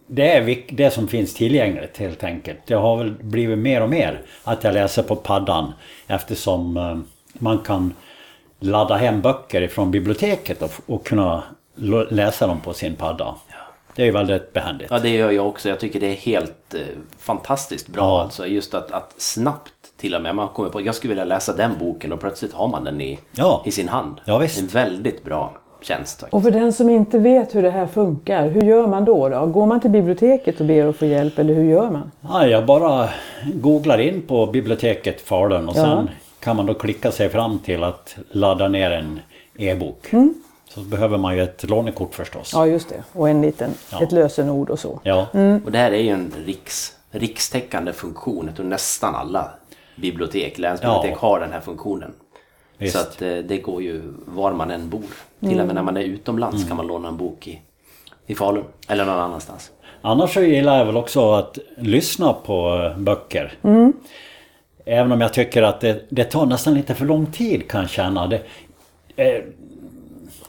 det 0.06 0.32
är 0.32 0.62
det 0.70 0.90
som 0.90 1.08
finns 1.08 1.34
tillgängligt 1.34 1.98
helt 1.98 2.24
enkelt. 2.24 2.58
Jag 2.66 2.80
har 2.80 2.96
väl 2.96 3.10
blivit 3.10 3.58
mer 3.58 3.82
och 3.82 3.90
mer 3.90 4.20
att 4.44 4.64
jag 4.64 4.74
läser 4.74 5.02
på 5.02 5.16
paddan 5.16 5.72
eftersom 6.06 6.76
eh, 6.76 6.96
man 7.38 7.58
kan 7.58 7.94
ladda 8.60 8.94
hem 8.94 9.20
böcker 9.20 9.62
ifrån 9.62 9.90
biblioteket 9.90 10.62
och, 10.62 10.70
och 10.86 11.06
kunna 11.06 11.42
läsa 12.10 12.46
dem 12.46 12.60
på 12.60 12.72
sin 12.72 12.94
padda. 12.96 13.34
Det 13.94 14.02
är 14.02 14.06
ju 14.06 14.12
väldigt 14.12 14.52
behändigt. 14.52 14.88
Ja, 14.90 14.98
det 14.98 15.08
gör 15.08 15.30
jag 15.30 15.46
också. 15.46 15.68
Jag 15.68 15.80
tycker 15.80 16.00
det 16.00 16.06
är 16.06 16.14
helt 16.14 16.74
eh, 16.74 16.80
fantastiskt 17.18 17.88
bra 17.88 18.02
Ja. 18.04 18.22
alltså. 18.22 18.46
Just 18.46 18.74
att, 18.74 18.90
att 18.92 19.14
snabbt 19.18 19.72
till 20.00 20.14
och 20.14 20.22
med. 20.22 20.34
Man 20.34 20.48
kommer 20.48 20.68
på 20.70 20.80
jag 20.80 20.94
skulle 20.94 21.08
vilja 21.08 21.24
läsa 21.24 21.52
den 21.56 21.70
boken 21.80 22.12
och 22.12 22.20
plötsligt 22.20 22.52
har 22.52 22.68
man 22.68 22.84
den 22.84 23.00
i, 23.00 23.18
Ja. 23.32 23.62
i 23.66 23.70
sin 23.70 23.88
hand. 23.88 24.20
Ja, 24.24 24.38
visst. 24.38 24.60
En 24.60 24.66
väldigt 24.66 25.24
bra 25.24 25.52
tjänst. 25.82 26.20
faktiskt. 26.20 26.34
Och 26.34 26.42
för 26.42 26.50
den 26.50 26.72
som 26.72 26.90
inte 26.90 27.18
vet 27.18 27.54
hur 27.54 27.62
det 27.62 27.70
här 27.70 27.86
funkar, 27.86 28.48
hur 28.48 28.62
gör 28.62 28.86
man 28.86 29.04
då? 29.04 29.28
då? 29.28 29.46
Går 29.46 29.66
man 29.66 29.80
till 29.80 29.90
biblioteket 29.90 30.60
och 30.60 30.66
ber 30.66 30.86
att 30.88 30.96
få 30.96 31.06
hjälp 31.06 31.38
eller 31.38 31.54
hur 31.54 31.64
gör 31.70 31.90
man? 31.90 32.10
Ja, 32.20 32.46
jag 32.46 32.66
bara 32.66 33.08
googlar 33.54 33.98
in 33.98 34.22
på 34.22 34.46
biblioteket 34.46 35.20
Falun 35.20 35.68
och 35.68 35.76
Ja. 35.76 35.82
sen 35.82 36.10
kan 36.46 36.56
man 36.56 36.66
då 36.66 36.74
klicka 36.74 37.12
sig 37.12 37.28
fram 37.28 37.58
till 37.58 37.84
att 37.84 38.16
ladda 38.30 38.68
ner 38.68 38.90
en 38.90 39.20
e-bok. 39.58 40.06
Så 40.68 40.80
behöver 40.80 41.18
man 41.18 41.36
ju 41.36 41.42
ett 41.42 41.64
lånekort 41.70 42.14
förstås. 42.14 42.50
Ja, 42.54 42.66
just 42.66 42.88
det. 42.88 43.02
Och 43.12 43.28
en 43.28 43.42
liten, 43.42 43.70
Ja. 43.92 44.02
ett 44.02 44.12
lösenord 44.12 44.70
och 44.70 44.78
så. 44.78 45.00
Ja. 45.02 45.26
Och 45.64 45.72
det 45.72 45.78
här 45.78 45.92
är 45.92 46.00
ju 46.02 46.08
en 46.08 46.32
riks, 46.46 46.92
rikstäckande 47.10 47.92
funktion. 47.92 48.46
Jag 48.46 48.56
tror 48.56 48.66
nästan 48.66 49.14
alla 49.14 49.50
bibliotek, 49.96 50.58
länsbibliotek 50.58 51.10
Ja. 51.12 51.18
har 51.28 51.40
den 51.40 51.52
här 51.52 51.60
funktionen. 51.60 52.12
Visst. 52.78 52.92
Så 52.94 53.00
att 53.00 53.22
eh, 53.22 53.36
det 53.36 53.58
går 53.58 53.82
ju 53.82 54.02
var 54.26 54.52
man 54.52 54.70
än 54.70 54.88
bor. 54.90 55.02
Till 55.40 55.60
och 55.60 55.66
med 55.66 55.74
när 55.74 55.82
man 55.82 55.96
är 55.96 56.00
utomlands 56.02 56.68
kan 56.68 56.76
man 56.76 56.86
låna 56.86 57.08
en 57.08 57.16
bok 57.16 57.46
i, 57.48 57.60
i 58.26 58.34
Falun 58.34 58.64
eller 58.88 59.04
någon 59.04 59.18
annanstans. 59.20 59.70
Annars 60.02 60.34
så 60.34 60.40
gillar 60.42 60.78
jag 60.78 60.84
väl 60.84 60.96
också 60.96 61.32
att 61.32 61.58
lyssna 61.78 62.32
på 62.32 62.90
böcker. 62.98 63.52
Även 64.88 65.12
om 65.12 65.20
jag 65.20 65.32
tycker 65.32 65.62
att 65.62 65.80
det, 65.80 66.04
det 66.08 66.24
tar 66.24 66.46
nästan 66.46 66.74
lite 66.74 66.94
för 66.94 67.04
lång 67.04 67.26
tid 67.26 67.68
kan 67.70 67.80
jag 67.80 67.90
känna. 67.90 68.26
Det, 68.26 68.42
eh, 69.16 69.42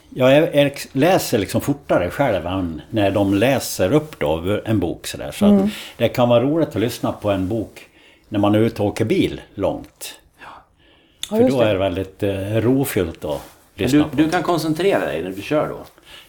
jag 0.10 0.34
är, 0.38 0.42
är, 0.42 0.72
läser 0.92 1.38
liksom 1.38 1.62
fortare 1.62 2.10
själv 2.10 2.48
än 2.48 2.82
när 2.90 3.12
de 3.12 3.34
läser 3.34 3.94
upp 3.94 4.20
då 4.20 4.60
en 4.66 4.80
bok 4.80 5.08
sådär. 5.08 5.32
Så 5.32 5.46
att 5.46 5.70
det 5.98 6.10
kan 6.10 6.30
vara 6.30 6.44
roligt 6.44 6.70
att 6.70 6.76
lyssna 6.76 7.12
på 7.12 7.32
en 7.32 7.48
bok 7.48 7.88
när 8.30 8.40
man 8.40 8.56
är 8.56 8.60
ute 8.60 8.82
och 8.82 8.88
åker 8.88 9.06
bil 9.06 9.42
långt. 9.56 10.20
Ja, 10.42 11.38
För 11.38 11.50
då 11.50 11.62
är 11.62 11.66
det 11.66 11.72
det. 11.74 11.78
väldigt 11.80 12.24
eh, 12.24 12.56
rofyllt 12.62 13.26
att 13.26 13.42
lyssna 13.76 13.98
Du, 14.00 14.04
på. 14.04 14.16
du 14.16 14.30
kan 14.30 14.44
koncentrera 14.44 15.06
dig 15.06 15.24
när 15.24 15.32
du 15.32 15.42
kör 15.42 15.68
då. 15.70 15.78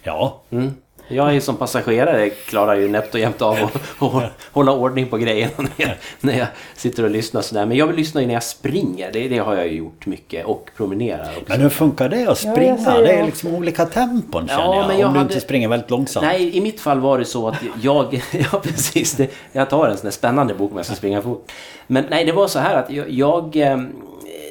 Ja, 0.03 0.41
Mm. 0.49 0.73
Jag 1.11 1.35
är 1.35 1.39
som 1.39 1.55
passagerare 1.57 2.29
klarar 2.29 2.75
ju 2.75 2.87
nätt 2.87 3.13
och 3.13 3.19
jämnt 3.19 3.41
av 3.41 3.53
att 3.63 3.75
att 4.03 4.31
hålla 4.51 4.71
ordning 4.71 5.07
på 5.07 5.17
grejerna 5.17 5.53
när 5.57 5.69
jag, 5.87 5.91
när 6.19 6.37
jag 6.37 6.47
sitter 6.75 7.03
och 7.03 7.09
lyssnar 7.09 7.41
sådär. 7.41 7.65
Men 7.65 7.77
jag 7.77 7.87
vill 7.87 7.95
lyssna 7.95 8.21
ju 8.21 8.27
när 8.27 8.33
jag 8.33 8.43
springer. 8.43 9.11
Det, 9.11 9.27
det 9.27 9.37
har 9.37 9.55
jag 9.55 9.67
ju 9.67 9.73
gjort 9.77 10.05
mycket. 10.05 10.45
Och 10.45 10.69
promenerar 10.77 11.21
också. 11.29 11.41
men 11.47 11.61
hur 11.61 11.69
funkar 11.69 12.09
det 12.09 12.21
att 12.27 12.43
Ja, 12.45 12.53
springa? 12.53 12.77
säger 12.77 13.01
det 13.01 13.11
är 13.13 13.25
liksom 13.25 13.55
olika 13.55 13.85
tempon 13.85 14.45
Ja, 14.49 14.55
känner 14.57 14.75
jag. 14.75 14.87
men 14.87 14.95
om 14.95 15.01
jag 15.01 15.13
du 15.13 15.17
hade- 15.17 15.21
inte 15.33 15.39
springer 15.39 15.67
väldigt 15.67 15.89
långsamt. 15.89 16.25
Nej, 16.25 16.57
i 16.57 16.61
mitt 16.61 16.79
fall 16.81 16.99
var 16.99 17.17
det 17.19 17.25
så 17.25 17.47
att 17.47 17.55
jag... 17.81 18.21
Ja, 18.51 18.59
precis. 18.63 19.13
Det, 19.13 19.27
jag 19.51 19.69
tar 19.69 19.87
en 19.87 19.97
sån 19.97 20.03
där 20.03 20.11
spännande 20.11 20.53
bok 20.53 20.71
om 20.71 20.77
jag 20.77 20.85
ska 20.85 20.95
springa 20.95 21.21
fort. 21.21 21.51
Men 21.87 22.05
nej, 22.09 22.25
det 22.25 22.31
var 22.31 22.47
så 22.47 22.59
här 22.59 22.75
att 22.75 22.91
jag... 22.91 23.09
jag 23.09 23.55
eh, 23.55 23.77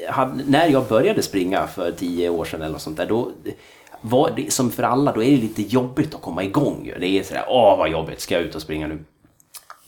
hade, 0.08 0.42
när 0.46 0.66
jag 0.68 0.84
började 0.84 1.22
springa 1.22 1.66
för 1.66 1.92
tio 1.92 2.28
år 2.28 2.44
sedan 2.44 2.62
eller 2.62 2.72
något 2.72 2.82
sånt 2.82 2.96
där, 2.96 3.06
då... 3.06 3.28
Var 4.00 4.31
det, 4.37 4.52
som 4.52 4.71
för 4.71 4.83
alla, 4.83 5.12
då 5.12 5.23
är 5.23 5.31
det 5.31 5.37
lite 5.37 5.62
jobbigt 5.62 6.14
att 6.14 6.23
komma 6.23 6.45
igång 6.45 6.83
ju. 6.85 6.99
Det 6.99 7.19
är 7.19 7.23
sådär, 7.23 7.45
åh 7.49 7.78
vad 7.78 7.88
jobbigt, 7.88 8.21
ska 8.21 8.35
jag 8.35 8.43
ut 8.43 8.55
och 8.55 8.62
springa 8.62 8.87
nu? 8.87 8.99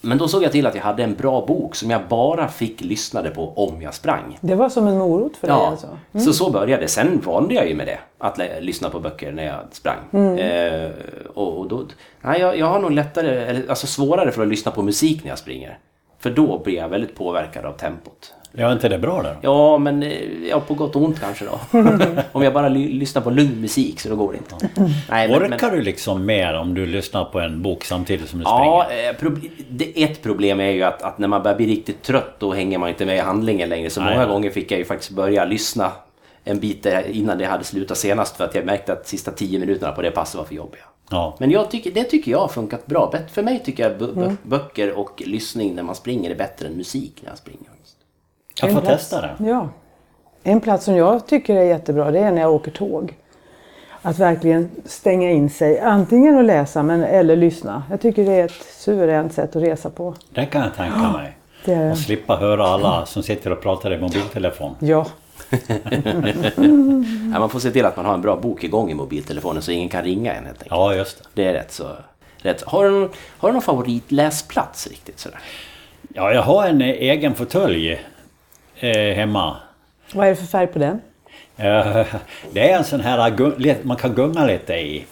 Men 0.01 0.19
då 0.19 0.29
såg 0.29 0.43
jag 0.43 0.53
till 0.53 0.67
att 0.67 0.75
jag 0.75 0.83
hade 0.83 1.03
en 1.05 1.15
bra 1.15 1.47
bok 1.47 1.75
som 1.77 1.91
jag 1.91 2.01
bara 2.09 2.49
fick 2.49 2.81
lyssna 2.81 3.23
på 3.23 3.53
om 3.57 3.83
jag 3.83 3.95
sprang. 3.95 4.39
Det 4.41 4.55
var 4.55 4.69
som 4.69 4.87
en 4.87 4.99
morot 4.99 5.37
för 5.37 5.47
dig 5.47 5.57
Ja, 5.57 5.67
alltså? 5.67 5.89
så 6.27 6.33
så 6.33 6.51
började 6.51 6.83
det. 6.83 6.89
Sen 6.89 7.21
vande 7.25 7.55
jag 7.55 7.69
ju 7.69 7.75
med 7.75 7.87
det. 7.87 7.99
Att 8.19 8.41
lyssna 8.61 8.91
på 8.91 9.01
böcker 9.01 9.33
när 9.33 9.45
jag 9.47 9.61
sprang. 9.73 10.39
Eh, 10.39 10.91
och, 11.35 11.59
och 11.59 11.69
då, 11.69 11.85
nej, 12.21 12.41
jag, 12.41 12.59
jag 12.59 12.67
har 12.67 12.79
nog 12.81 12.91
lättare, 12.93 13.45
eller 13.45 13.71
alltså 13.71 13.87
svårare 13.87 14.31
för 14.33 14.43
att 14.43 14.49
lyssna 14.49 14.73
på 14.73 14.83
musik 14.83 15.25
när 15.25 15.31
jag 15.31 15.39
springer. 15.39 15.79
För 16.19 16.31
då 16.31 16.59
blir 16.59 16.75
jag 16.77 16.89
väldigt 16.89 17.15
påverkad 17.15 17.65
av 17.65 17.73
tempot. 17.73 18.35
Ja, 18.53 18.73
inte 18.73 18.89
det 18.89 18.99
bra 18.99 19.23
där? 19.23 19.37
Ja, 19.43 19.79
men 19.79 20.03
eh, 20.03 20.13
ja, 20.51 20.61
på 20.61 20.75
gott 20.75 20.97
och 20.97 21.03
ont 21.03 21.21
kanske 21.21 21.45
då. 21.45 21.61
om 22.33 22.43
jag 22.43 22.53
bara 22.53 22.69
ly- 22.69 22.93
lyssnar 22.93 23.23
på 23.23 23.31
lugn 23.31 23.61
musik 23.61 24.01
så 24.01 24.09
då 24.09 24.17
går 24.17 24.33
det 24.33 24.39
inte. 24.39 24.69
Nej, 25.11 25.29
men- 25.29 25.43
men- 25.43 25.53
Orkar 25.53 25.71
du 25.71 25.83
liksom 25.83 26.27
mer 26.27 26.55
om 26.55 26.75
du 26.75 26.87
lyssnar 26.87 27.25
på 27.25 27.41
en 27.41 27.63
bok 27.63 27.85
samtidigt 27.85 28.29
som 28.29 28.39
du 28.39 28.45
Ja, 28.45 28.87
springer? 28.89 29.11
eh, 29.11 29.15
prob- 29.17 29.93
ett 29.95 30.23
problem 30.23 30.61
är 30.61 30.71
ju 30.71 30.83
att, 30.83 31.03
att 31.03 31.19
när 31.19 31.29
man 31.29 31.43
börjar 31.43 31.57
bli 31.57 31.67
riktigt 31.67 32.03
trött 32.03 32.35
då 32.39 32.53
hänger 32.53 32.79
man 32.79 32.89
inte 32.89 33.07
med 33.07 33.17
i 33.17 33.21
handlingen 33.21 33.69
längre. 33.69 33.91
Så 33.91 34.01
Nej, 34.01 34.15
många 34.15 34.27
gånger 34.27 34.51
fick 34.51 34.71
jag 34.73 34.79
ju 34.79 34.85
faktiskt 34.85 35.11
börja 35.13 35.45
lyssna 35.45 35.93
en 36.45 36.59
bit 36.61 36.87
innan 37.11 37.39
det 37.39 37.45
hade 37.45 37.65
slutat 37.65 37.97
senast 37.99 38.37
för 38.37 38.45
att 38.45 38.55
jag 38.55 38.65
märkte 38.65 38.93
att 38.93 39.09
sista 39.09 39.31
tio 39.31 39.59
minuterna 39.59 39.93
på 39.93 40.03
det 40.03 40.11
passet 40.11 40.39
var 40.39 40.45
för 40.45 40.55
jobbiga. 40.55 40.83
Ja. 41.11 41.37
Men 41.41 41.51
jag 41.51 41.71
tycker, 41.71 41.91
det 41.91 42.05
tycker 42.05 42.31
jag 42.31 42.39
har 42.39 42.49
funkat 42.49 42.87
bra. 42.87 43.13
För 43.33 43.43
mig 43.43 43.63
tycker 43.65 43.83
jag 43.83 43.93
bö- 44.01 44.37
böcker 44.43 44.93
och 44.99 45.23
lyssning 45.27 45.75
när 45.75 45.83
man 45.83 45.95
springer 45.95 46.31
är 46.31 46.35
bättre 46.35 46.67
än 46.67 46.73
musik 46.77 47.13
när 47.23 47.31
jag 47.31 47.39
springer. 47.39 47.61
Jag 48.61 48.71
får 48.71 48.79
En 48.79 48.85
plats- 48.87 49.09
testa 49.11 49.21
det. 49.21 49.35
Ja. 49.49 49.69
En 50.43 50.61
plats 50.61 50.85
som 50.85 50.97
jag 50.97 51.27
tycker 51.27 51.55
är 51.57 51.63
jättebra 51.65 52.11
det 52.11 52.19
är 52.19 52.31
när 52.33 52.41
jag 52.43 52.53
åker 52.55 52.71
tåg. 52.71 53.15
Att 54.03 54.19
verkligen 54.19 54.71
stänga 54.85 55.31
in 55.31 55.51
sig, 55.51 55.81
antingen 55.81 56.39
att 56.39 56.45
läsa 56.45 56.83
men, 56.83 57.05
eller 57.05 57.37
lyssna. 57.37 57.83
Jag 57.91 58.01
tycker 58.01 58.25
det 58.25 58.33
är 58.33 58.45
ett 58.45 58.67
suveränt 58.79 59.33
sätt 59.33 59.57
att 59.57 59.63
resa 59.63 59.91
på. 59.91 60.15
Det 60.31 60.47
kan 60.47 60.63
jag 60.63 60.75
tänka 60.75 61.13
mig. 61.13 61.37
Det 61.65 61.73
är, 61.75 61.91
Och 61.91 61.99
slippa 61.99 62.37
höra 62.37 62.67
alla 62.67 63.07
som 63.07 63.23
sitter 63.23 63.53
och 63.53 63.61
pratar 63.63 63.93
i 63.93 63.99
mobiltelefon. 64.01 64.75
ja, 64.79 65.07
Ja, 67.33 67.39
man 67.39 67.51
får 67.51 67.59
se 67.59 67.71
till 67.71 67.85
att 67.87 67.97
man 67.97 68.07
har 68.07 68.15
en 68.15 68.21
bra 68.23 68.37
bok 68.37 68.65
igång 68.65 68.91
i 68.91 68.95
mobiltelefonen 68.95 69.63
så 69.63 69.71
ingen 69.71 69.89
kan 69.89 70.05
ringa 70.05 70.33
en 70.35 70.45
helt 70.45 70.57
enkelt. 70.59 70.71
Ja, 70.71 70.95
just 70.95 71.19
det. 71.19 71.25
Det 71.35 71.49
är 71.49 71.53
rätt 71.53 71.73
så... 71.73 71.85
Rätt. 72.39 72.63
Har, 72.63 72.85
du 72.85 72.91
någon, 72.91 73.09
har 73.39 73.49
du 73.49 73.53
någon 73.53 73.63
favoritläsplats 73.63 74.87
riktigt 74.87 75.19
sådär? 75.19 75.39
Ja, 76.15 76.33
jag 76.33 76.43
har 76.43 76.67
en 76.67 76.81
egen 76.83 77.35
fåtölj 77.35 78.01
eh, 78.81 79.15
hemma. 79.17 79.57
vad 80.15 80.27
är 80.27 80.31
det 80.31 80.37
för 80.37 80.47
färg 80.47 80.67
på 80.67 80.79
den? 80.79 81.01
Eh, 81.57 82.07
det 82.53 82.71
är 82.71 82.79
en 82.79 82.85
sån 82.85 83.01
här 83.01 83.59
le- 83.59 83.77
man 83.83 83.97
kan 83.97 84.15
gunga 84.15 84.47
lite 84.47 84.75
i. 84.75 85.05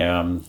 Ehm, 0.00 0.42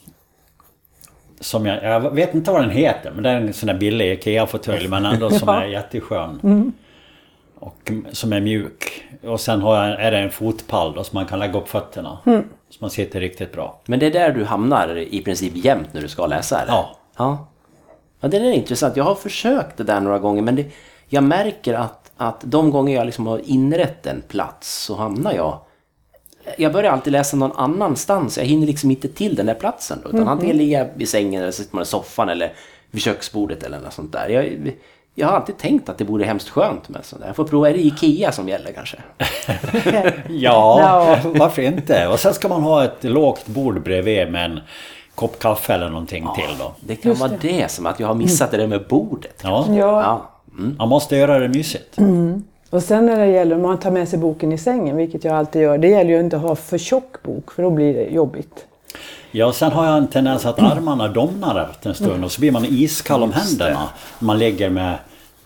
som 1.40 1.66
jag, 1.66 1.84
jag 1.84 2.16
vet 2.16 2.34
inte 2.36 2.52
vad 2.52 2.62
den 2.62 2.70
heter 2.70 3.12
men 3.12 3.24
det 3.24 3.30
är 3.30 3.36
en 3.36 3.54
sån 3.54 3.70
här 3.70 3.78
billig 3.78 4.12
IKEA-fåtölj 4.14 4.88
men 4.88 5.06
ändå 5.06 5.30
som 5.40 5.48
Ja. 5.48 5.62
är 5.64 5.68
jätteskön. 5.68 6.72
Och 7.60 7.78
m- 7.90 8.06
som 8.12 8.34
är 8.34 8.42
mjuk. 8.42 9.04
Och 9.24 9.40
sen 9.40 9.62
har 9.62 9.88
jag, 9.88 10.02
är 10.02 10.12
det 10.12 10.18
en 10.18 10.32
fotpall 10.32 10.94
då, 10.94 11.04
så 11.04 11.16
man 11.16 11.26
kan 11.26 11.40
lägga 11.40 11.60
upp 11.60 11.70
fötterna. 11.70 12.18
Så 12.70 12.78
man 12.80 12.90
sitter 12.90 13.20
riktigt 13.20 13.52
bra. 13.54 13.80
Men 13.86 14.00
det 14.00 14.06
är 14.06 14.12
där 14.12 14.32
du 14.32 14.46
hamnar 14.46 14.98
i 14.98 15.22
princip 15.22 15.54
jämt 15.66 15.94
när 15.94 16.02
du 16.02 16.08
ska 16.08 16.26
läsa 16.28 16.62
eller? 16.62 16.74
Ja. 16.74 16.98
Ja, 17.18 17.48
ja 18.20 18.28
det 18.28 18.38
är 18.38 18.52
intressant. 18.52 18.98
Jag 18.98 19.04
har 19.04 19.16
försökt 19.16 19.78
det 19.78 19.84
där 19.84 20.00
några 20.00 20.20
gånger 20.20 20.42
men 20.42 20.56
det, 20.56 20.66
jag 21.08 21.24
märker 21.24 21.74
att, 21.74 22.01
att 22.22 22.42
de 22.42 22.72
gånger 22.72 22.96
jag 22.96 23.06
liksom 23.06 23.28
har 23.28 23.42
inrett 23.46 24.06
en 24.06 24.22
plats 24.28 24.84
så 24.84 24.96
hamnar 24.96 25.34
jag... 25.34 25.60
Jag 26.58 26.74
börjar 26.74 26.92
alltid 26.92 27.14
läsa 27.14 27.38
någon 27.38 27.52
annanstans. 27.52 28.38
Jag 28.38 28.46
hinner 28.46 28.68
liksom 28.68 28.92
inte 28.92 29.08
till 29.08 29.36
den 29.36 29.46
där 29.46 29.54
platsen. 29.54 30.00
Då, 30.04 30.10
utan 30.10 30.28
antingen 30.28 30.58
ligger 30.58 30.80
jag 30.80 30.88
vid 30.96 31.10
sängen 31.10 31.42
eller 31.42 31.52
sitter 31.52 31.76
man 31.76 31.84
i 31.84 31.86
soffan 31.86 32.30
eller 32.30 32.54
vid 32.92 33.02
köksbordet 33.02 33.64
eller 33.64 33.80
något 33.80 33.94
sånt 33.94 34.12
där. 34.12 34.30
Jag, 34.30 34.72
jag 35.16 35.28
har 35.28 35.34
alltid 35.36 35.58
tänkt 35.58 35.90
att 35.90 35.98
det 35.98 36.04
vore 36.04 36.26
hemskt 36.26 36.50
skönt 36.50 36.90
med 36.90 37.06
sånt 37.06 37.22
där. 37.22 37.30
Jag 37.30 37.36
får 37.36 37.44
prova, 37.44 37.70
är 37.70 37.74
det 37.74 37.80
Ikea 37.86 38.32
som 38.32 38.50
gäller 38.50 38.72
kanske? 38.72 38.98
Ja, 40.30 41.18
varför 41.24 41.62
inte? 41.62 42.08
Och 42.08 42.20
sen 42.20 42.34
ska 42.34 42.48
man 42.48 42.64
ha 42.64 42.84
ett 42.84 43.04
lågt 43.04 43.48
bord 43.48 43.84
bredvid 43.84 44.32
med 44.32 44.46
en 44.52 44.60
kopp 45.16 45.40
kaffe 45.40 45.74
eller 45.74 45.90
någonting 45.90 46.28
till 46.36 46.58
då. 46.60 46.74
Det 46.80 46.96
kan 46.96 47.14
vara 47.14 47.32
det. 47.42 47.72
som 47.72 47.86
att 47.86 48.00
jag 48.00 48.08
har 48.08 48.16
missat 48.16 48.52
det 48.52 48.58
där 48.58 48.68
med 48.68 48.88
bordet. 48.88 49.40
Ja, 49.44 49.66
Ja, 49.70 49.76
Ja. 49.76 50.28
Man 50.52 50.90
måste 50.90 51.16
göra 51.16 51.40
det 51.40 51.48
mysigt. 51.48 51.98
och 52.70 52.84
sen 52.84 53.06
när 53.06 53.20
det 53.20 53.28
gäller 53.28 53.56
om 53.56 53.62
man 53.62 53.80
tar 53.80 53.92
med 53.92 54.08
sig 54.08 54.20
boken 54.20 54.52
i 54.52 54.58
sängen, 54.58 54.98
vilket 54.98 55.24
jag 55.24 55.34
alltid 55.34 55.62
gör, 55.62 55.78
det 55.78 55.88
gäller 55.88 56.12
ju 56.12 56.20
inte 56.20 56.36
att 56.36 56.42
ha 56.42 56.56
för 56.56 56.78
tjock 56.78 57.24
bok 57.24 57.52
för 57.52 57.64
då 57.64 57.70
blir 57.70 57.94
det 57.94 58.04
jobbigt. 58.04 58.66
Ja, 59.32 59.54
sen 59.54 59.72
har 59.72 59.86
jag 59.86 59.98
en 59.98 60.08
tendens 60.08 60.46
att 60.46 60.60
armarna 60.60 61.08
domnar 61.08 61.70
efter 61.70 61.90
en 61.90 61.96
stund 61.96 62.24
och 62.26 62.32
så 62.32 62.40
blir 62.42 62.52
man 62.52 62.66
iskall 62.66 63.24
om 63.24 63.32
händerna. 63.34 63.90
Man 64.20 64.40
ligger 64.40 64.70
med 64.70 64.98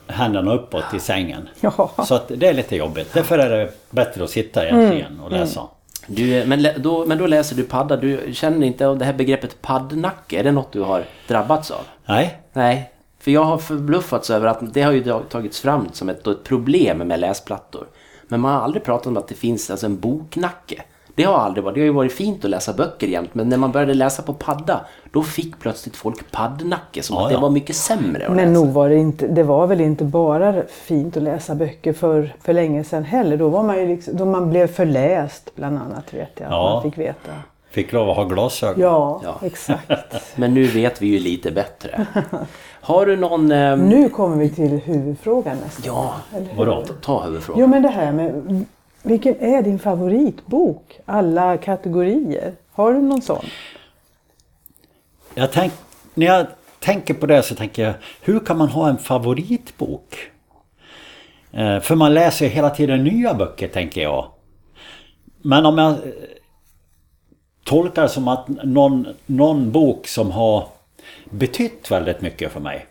händerna 0.08 0.54
uppåt 0.54 0.94
i 0.96 1.00
sängen. 1.00 1.50
Ja. 1.62 1.92
Så 2.08 2.16
att 2.16 2.32
det 2.38 2.48
är 2.48 2.54
lite 2.54 2.76
jobbigt. 2.76 3.14
Därför 3.14 3.38
är 3.38 3.50
det 3.50 3.72
bättre 3.90 4.24
att 4.24 4.30
sitta 4.30 4.68
egentligen 4.68 5.20
och 5.20 5.32
läsa. 5.32 5.62
Du, 6.08 6.46
men, 6.46 6.68
då, 6.78 7.06
men 7.06 7.18
då 7.18 7.28
läser 7.28 7.56
du 7.56 7.64
padda. 7.64 7.98
Du 7.98 8.30
känner 8.34 8.68
inte 8.68 8.88
av 8.88 8.98
det 8.98 9.06
här 9.06 9.14
begreppet 9.14 9.62
paddnacke? 9.62 10.40
Är 10.40 10.44
det 10.44 10.52
något 10.52 10.72
du 10.72 10.82
har 10.82 11.06
drabbats 11.28 11.72
av? 11.72 11.82
Nej, 12.06 12.40
Nej. 12.54 12.92
För 13.26 13.32
jag 13.32 13.44
har 13.44 13.58
förbluffats 13.58 14.30
över 14.30 14.48
att 14.48 14.74
det 14.74 14.82
har 14.82 14.92
ju 14.92 15.04
tagits 15.30 15.60
fram 15.60 15.88
som 15.94 16.10
ett, 16.10 16.28
ett 16.28 16.44
problem 16.44 16.98
med 16.98 17.20
läsplattor. 17.20 17.88
Men 18.28 18.40
man 18.40 18.54
har 18.54 18.62
aldrig 18.62 18.84
pratat 18.84 19.08
om 19.08 19.18
att 19.18 19.28
det 19.28 19.36
finns 19.36 19.70
alltså 19.72 19.86
en 19.86 20.00
boknacke. 20.00 20.82
Det 21.16 21.24
har 21.24 21.34
aldrig 21.38 21.64
varit. 21.64 21.76
Det 21.76 21.82
har 21.82 21.86
ju 21.86 21.92
varit 21.94 22.14
fint 22.14 22.46
att 22.46 22.52
läsa 22.52 22.74
böcker 22.74 23.08
jämt. 23.08 23.30
Men 23.34 23.50
när 23.50 23.58
man 23.58 23.72
började 23.72 23.94
läsa 23.94 24.24
på 24.24 24.34
padda, 24.34 24.86
då 25.12 25.24
fick 25.24 25.60
plötsligt 25.60 25.96
folk 25.96 26.32
paddnacke. 26.32 27.04
Som 27.04 27.16
Ja, 27.16 27.24
att 27.24 27.30
det 27.30 27.34
ja. 27.34 27.40
var 27.40 27.50
mycket 27.50 27.76
sämre 27.76 28.30
Men 28.30 28.54
nog 28.54 28.68
var 28.68 28.90
det 28.90 28.96
inte, 28.96 29.28
det 29.28 29.44
var 29.44 29.68
väl 29.68 29.82
inte 29.82 30.04
bara 30.04 30.64
fint 30.68 31.18
att 31.18 31.24
läsa 31.24 31.56
böcker 31.56 31.94
för, 31.94 32.36
för 32.44 32.54
länge 32.54 32.84
sedan 32.84 33.04
heller. 33.04 33.38
Då 33.38 33.50
var 33.50 33.64
man 33.64 33.80
ju 33.80 33.88
liksom, 33.88 34.18
då 34.18 34.26
man 34.26 34.50
blev 34.50 34.68
förläst 34.68 35.56
bland 35.56 35.78
annat 35.78 36.14
vet 36.14 36.32
jag. 36.36 36.46
att 36.46 36.52
Ja. 36.52 36.74
Man 36.74 36.84
fick 36.92 36.98
veta. 36.98 37.32
Fick 37.76 37.92
lov 37.92 38.10
att 38.10 38.16
ha 38.16 38.24
glasögon. 38.24 38.82
Ja, 38.82 39.22
Ja. 39.24 39.40
exakt. 39.42 39.92
Men 40.36 40.54
nu 40.54 40.64
vet 40.64 41.02
vi 41.02 41.08
ju 41.08 41.20
lite 41.20 41.52
bättre. 41.52 42.06
Har 42.82 43.06
du 43.06 43.16
någon... 43.16 43.52
Eh, 43.52 43.78
Nu 43.78 44.10
kommer 44.10 44.38
vi 44.38 44.50
till 44.50 44.70
huvudfrågan 44.80 45.58
nästan. 45.58 45.84
ja? 45.86 46.14
Vadå? 46.56 46.84
ta 47.02 47.24
huvudfrågan. 47.24 47.62
Jo 47.62 47.68
men 47.68 47.82
det 47.82 47.90
här 47.90 48.12
med 48.12 48.66
vilken 49.04 49.36
är 49.40 49.62
din 49.62 49.80
favoritbok? 49.80 51.00
Alla 51.06 51.58
kategorier. 51.58 52.54
Har 52.72 52.94
du 52.94 53.02
någon 53.02 53.22
sån? 53.22 53.46
Jag 55.36 55.52
tänk, 55.52 55.74
när 56.14 56.26
jag 56.26 56.46
tänker 56.80 57.14
på 57.14 57.26
det 57.26 57.44
så 57.44 57.56
tänker 57.56 57.84
jag, 57.84 57.94
hur 58.22 58.40
kan 58.40 58.58
man 58.58 58.68
ha 58.68 58.90
en 58.90 58.98
favoritbok? 58.98 60.18
Eh, 61.52 61.80
för 61.80 61.96
man 61.96 62.14
läser 62.14 62.48
hela 62.48 62.70
tiden 62.70 63.04
nya 63.04 63.34
böcker, 63.34 63.68
tänker 63.68 64.02
jag. 64.02 64.26
Men 65.42 65.66
om 65.66 65.78
jag 65.78 65.96
tolkar 67.66 68.08
som 68.08 68.28
att 68.28 68.48
någon, 68.48 69.08
någon 69.26 69.72
bok 69.72 70.08
som 70.08 70.32
har 70.32 70.68
betytt 71.30 71.92
väldigt 71.92 72.22
mycket 72.22 72.52
för 72.52 72.60
mig. 72.60 72.86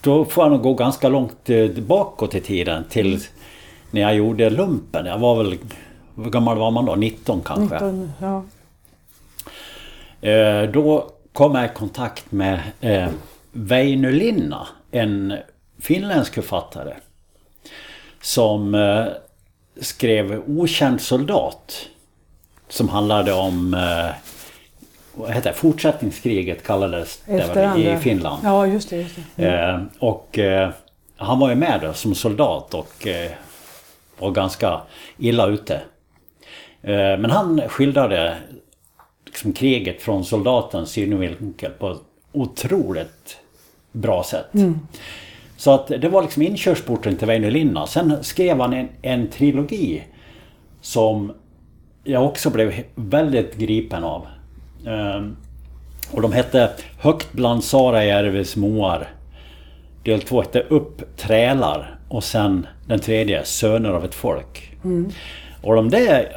Då 0.00 0.24
får 0.24 0.44
jag 0.44 0.50
nog 0.52 0.62
gå 0.62 0.74
ganska 0.74 1.08
långt 1.08 1.50
eh, 1.50 1.66
bakåt 1.70 2.34
i 2.34 2.40
tiden 2.40 2.84
till 2.88 3.20
när 3.90 4.00
jag 4.00 4.14
gjorde 4.14 4.50
lumpen. 4.50 5.06
Jag 5.06 5.18
var 5.18 5.36
väl... 5.36 5.58
Hur 6.16 6.30
gammal 6.30 6.58
var 6.58 6.70
man 6.70 6.84
då? 6.84 6.94
19 6.94 7.40
kanske? 7.44 7.74
19, 7.74 8.12
ja. 8.20 8.44
Eh, 10.28 10.70
Då 10.70 11.10
kom 11.32 11.54
jag 11.54 11.64
i 11.64 11.74
kontakt 11.74 12.32
med 12.32 12.60
eh, 12.80 13.08
Väinö 13.52 14.10
Linna, 14.10 14.68
en 14.90 15.34
finländsk 15.78 16.34
författare. 16.34 16.94
Som 18.20 18.76
skrev 19.80 20.42
Okänd 20.46 21.00
soldat. 21.00 21.88
Som 22.74 22.88
handlade 22.88 23.32
om 23.32 23.74
eh, 23.74 24.14
vad 25.14 25.32
heter 25.32 25.50
det? 25.50 25.56
Fortsättningskriget 25.56 26.66
kallades 26.66 27.22
det 27.26 27.74
i. 27.76 27.96
Finland. 27.96 28.42
Ja, 28.44 28.66
just 28.66 28.90
det. 28.90 28.96
Just 28.96 29.16
det. 29.36 29.46
Eh, 29.46 29.80
och 29.98 30.38
eh, 30.38 30.70
han 31.16 31.38
var 31.38 31.48
ju 31.48 31.54
med 31.54 31.80
då 31.82 31.92
som 31.92 32.14
soldat 32.14 32.74
och 32.74 33.06
var 34.18 34.30
ganska 34.30 34.80
illa 35.18 35.46
ute. 35.46 35.80
Men 37.18 37.30
han 37.30 37.62
skildrade 37.68 38.36
liksom 39.26 39.52
kriget 39.52 40.02
från 40.02 40.24
soldatens 40.24 40.90
synvinkel 40.90 41.70
på 41.70 41.90
ett 41.90 41.98
otroligt 42.32 43.36
bra 43.92 44.24
sätt. 44.24 44.46
Så 45.56 45.70
att 45.70 45.86
det 45.86 46.08
var 46.08 46.22
liksom 46.22 46.42
inkörsporten 46.42 47.16
till 47.16 47.26
Väinö 47.26 47.50
Linna. 47.50 47.86
Sen 47.86 48.24
skrev 48.24 48.60
han 48.60 48.72
en, 48.72 48.88
en 49.02 49.30
trilogi 49.30 50.02
som 50.80 51.32
jag 52.04 52.24
också 52.24 52.50
blev 52.50 52.72
väldigt 52.94 53.56
gripen 53.56 54.04
av. 54.04 54.26
Ehm, 54.86 55.36
och 56.10 56.22
de 56.22 56.32
hette 56.32 56.70
Högt 56.98 57.32
bland 57.32 57.64
Sarajärvis 57.64 58.56
moar. 58.56 59.08
Del 60.02 60.20
två 60.20 60.40
hette 60.40 60.60
Upp 60.60 61.16
trälar 61.16 61.98
och 62.08 62.24
sen 62.24 62.66
den 62.86 63.00
tredje 63.00 63.44
Söner 63.44 63.90
av 63.90 64.04
ett 64.04 64.14
folk. 64.14 64.76
Och 65.62 65.74
de 65.74 65.90
där 65.90 66.28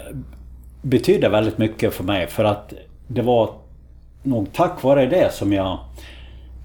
betydde 0.81 1.29
väldigt 1.29 1.57
mycket 1.57 1.93
för 1.93 2.03
mig 2.03 2.27
för 2.27 2.43
att 2.43 2.73
det 3.07 3.21
var 3.21 3.49
nog 4.23 4.53
tack 4.53 4.83
vare 4.83 5.05
det 5.05 5.33
som 5.33 5.53
jag 5.53 5.79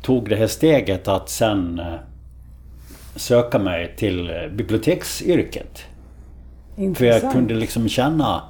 tog 0.03 0.29
det 0.29 0.37
här 0.37 0.47
steget 0.47 1.09
att 1.09 1.29
sen 1.29 1.79
eh, 1.79 1.95
söka 3.17 3.59
mig 3.59 3.95
till 3.97 4.31
eh, 4.31 4.49
biblioteksyrket. 4.53 5.83
För 6.75 6.83
Intressant. 6.83 7.23
jag 7.23 7.33
kunde 7.33 7.55
liksom 7.55 7.89
känna 7.89 8.43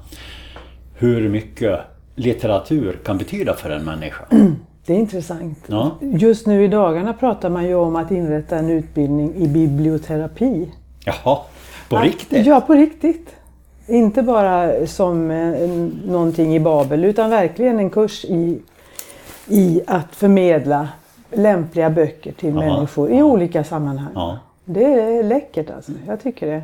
hur 0.95 1.29
mycket 1.29 1.79
litteratur 2.15 2.99
kan 3.05 3.17
betyda 3.17 3.53
för 3.53 3.69
en 3.69 3.83
människa. 3.85 4.23
Det 4.85 4.93
är 4.93 4.97
intressant. 4.97 5.59
Ja. 5.67 5.91
Just 6.01 6.47
nu 6.47 6.63
i 6.63 6.67
dagarna 6.67 7.13
pratar 7.13 7.49
man 7.49 7.65
ju 7.65 7.75
om 7.75 7.95
att 7.95 8.11
inrätta 8.11 8.57
en 8.57 8.69
utbildning 8.69 9.35
i 9.35 9.47
biblioterapi. 9.47 10.71
Jaha, 11.05 11.37
på 11.89 11.97
Att- 11.97 12.03
riktigt? 12.03 12.45
Ja, 12.45 12.61
på 12.61 12.73
riktigt. 12.73 13.29
Inte 13.87 14.21
bara 14.23 14.87
som 14.87 15.31
eh, 15.31 15.37
en- 15.63 16.01
någonting 16.05 16.55
i 16.55 16.59
Babel 16.59 17.03
utan 17.05 17.29
verkligen 17.29 17.79
en 17.79 17.89
kurs 17.89 18.25
i, 18.25 18.59
i 19.47 19.81
att 19.87 20.15
förmedla 20.15 20.89
lämpliga 21.31 21.89
böcker 21.89 22.31
till 22.31 22.49
Ja. 22.55 22.59
människor 22.59 23.11
i 23.11 23.21
olika 23.23 23.63
sammanhang. 23.63 24.11
Ja. 24.15 24.39
Det 24.65 24.83
är 24.93 25.23
läckert 25.23 25.69
alltså. 25.69 25.91
Jag 26.07 26.21
tycker 26.23 26.47
det. 26.47 26.63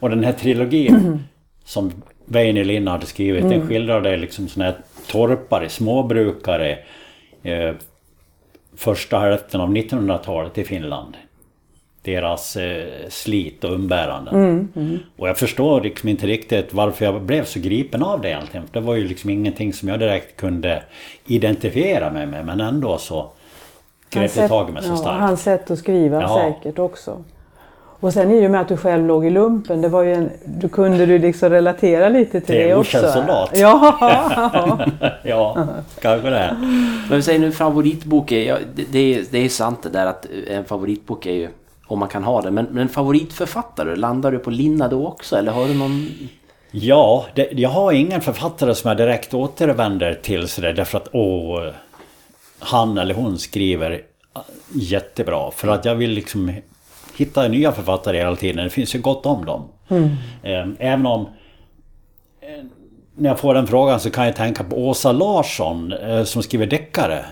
Och 0.00 0.10
den 0.10 0.24
här 0.24 0.32
trilogin 0.32 1.18
som 1.64 1.92
Väinö 2.32 2.64
Linna 2.64 2.90
hade 2.90 3.06
skrivit, 3.06 3.48
den 3.48 3.68
skildrade 3.68 4.16
liksom 4.16 4.48
såna 4.48 4.64
här 4.64 4.74
torpare, 5.06 5.68
småbrukare 5.68 6.78
eh, 7.42 7.74
första 8.76 9.18
hälften 9.18 9.60
av 9.60 9.68
1900-talet 9.68 10.58
i 10.58 10.64
Finland. 10.64 11.16
Deras 12.02 12.56
eh, 12.56 12.84
slit 13.08 13.64
och 13.64 13.74
umbäranden. 13.74 14.68
Och 15.16 15.28
jag 15.28 15.38
förstår 15.38 15.80
liksom 15.80 16.08
inte 16.08 16.26
riktigt 16.26 16.74
varför 16.74 17.04
jag 17.04 17.22
blev 17.22 17.44
så 17.44 17.60
gripen 17.60 18.02
av 18.02 18.20
det 18.20 18.28
egentligen. 18.28 18.66
Det 18.72 18.80
var 18.80 18.94
ju 18.94 19.08
liksom 19.08 19.30
ingenting 19.30 19.72
som 19.72 19.88
jag 19.88 19.98
direkt 19.98 20.36
kunde 20.36 20.82
identifiera 21.26 22.10
mig 22.10 22.26
med. 22.26 22.46
Men 22.46 22.60
ändå 22.60 22.98
så 22.98 23.30
grep 24.10 24.34
det 24.34 24.48
tag 24.48 24.68
i 24.68 24.72
mig 24.72 24.82
så 24.82 24.88
ja, 24.88 24.96
starkt. 24.96 25.20
Hans 25.20 25.42
sätt 25.42 25.70
att 25.70 25.78
skriva 25.78 26.20
Ja. 26.20 26.54
säkert 26.54 26.78
också. 26.78 27.24
Och 28.02 28.12
sen 28.12 28.30
i 28.30 28.46
och 28.46 28.50
med 28.50 28.60
att 28.60 28.68
du 28.68 28.76
själv 28.76 29.06
låg 29.06 29.26
i 29.26 29.30
lumpen, 29.30 29.80
det 29.80 29.88
var 29.88 30.02
ju 30.02 30.14
en, 30.14 30.30
du 30.44 30.68
kunde 30.68 31.06
du 31.06 31.18
liksom 31.18 31.50
relatera 31.50 32.08
lite 32.08 32.30
till 32.30 32.46
Till 32.46 32.56
det 32.56 32.74
också? 32.74 33.12
soldat. 33.12 33.50
Ja, 33.54 33.98
ja, 35.22 35.66
kanske 36.00 36.30
det. 36.30 36.56
Men 37.08 37.16
vi 37.16 37.22
säger 37.22 37.38
nu 37.38 37.52
favoritbok 37.52 38.32
är, 38.32 38.42
ja, 38.42 38.56
det, 38.74 38.84
det, 38.92 38.98
är, 38.98 39.24
det 39.30 39.38
är 39.38 39.48
sant 39.48 39.82
det 39.82 39.88
där 39.88 40.06
att 40.06 40.26
en 40.50 40.64
favoritbok 40.64 41.26
är 41.26 41.32
ju 41.32 41.48
om 41.86 41.98
man 41.98 42.08
kan 42.08 42.24
ha 42.24 42.42
det. 42.42 42.50
Men, 42.50 42.66
men 42.70 42.88
favoritförfattare, 42.88 43.96
landar 43.96 44.32
du 44.32 44.38
på 44.38 44.50
Linna 44.50 44.88
då 44.88 45.06
också? 45.06 45.36
Eller 45.36 45.52
har 45.52 45.68
du 45.68 45.74
någon... 45.74 46.08
Ja, 46.70 47.26
det, 47.34 47.48
jag 47.52 47.68
har 47.68 47.92
ingen 47.92 48.20
författare 48.20 48.74
som 48.74 48.88
jag 48.88 48.96
direkt 48.96 49.34
återvänder 49.34 50.14
till 50.14 50.48
sådär 50.48 50.72
därför 50.72 50.98
att 50.98 51.08
åh, 51.12 51.68
han 52.58 52.98
eller 52.98 53.14
hon 53.14 53.38
skriver 53.38 54.02
jättebra. 54.72 55.50
För 55.50 55.68
att 55.68 55.84
jag 55.84 55.94
vill 55.94 56.10
liksom 56.10 56.52
hitta 57.16 57.48
nya 57.48 57.72
författare 57.72 58.18
hela 58.18 58.36
tiden. 58.36 58.64
Det 58.64 58.70
finns 58.70 58.94
ju 58.94 59.00
gott 59.00 59.26
om 59.26 59.44
dem. 59.44 59.68
Eh, 60.42 60.66
Även 60.78 61.06
om 61.06 61.26
eh, 62.40 62.64
när 63.14 63.30
jag 63.30 63.38
får 63.38 63.54
den 63.54 63.66
frågan 63.66 64.00
så 64.00 64.10
kan 64.10 64.26
jag 64.26 64.36
tänka 64.36 64.64
på 64.64 64.76
Åsa 64.76 65.12
Larsson 65.12 65.92
eh, 65.92 66.24
som 66.24 66.42
skriver 66.42 66.66
deckare. 66.66 67.24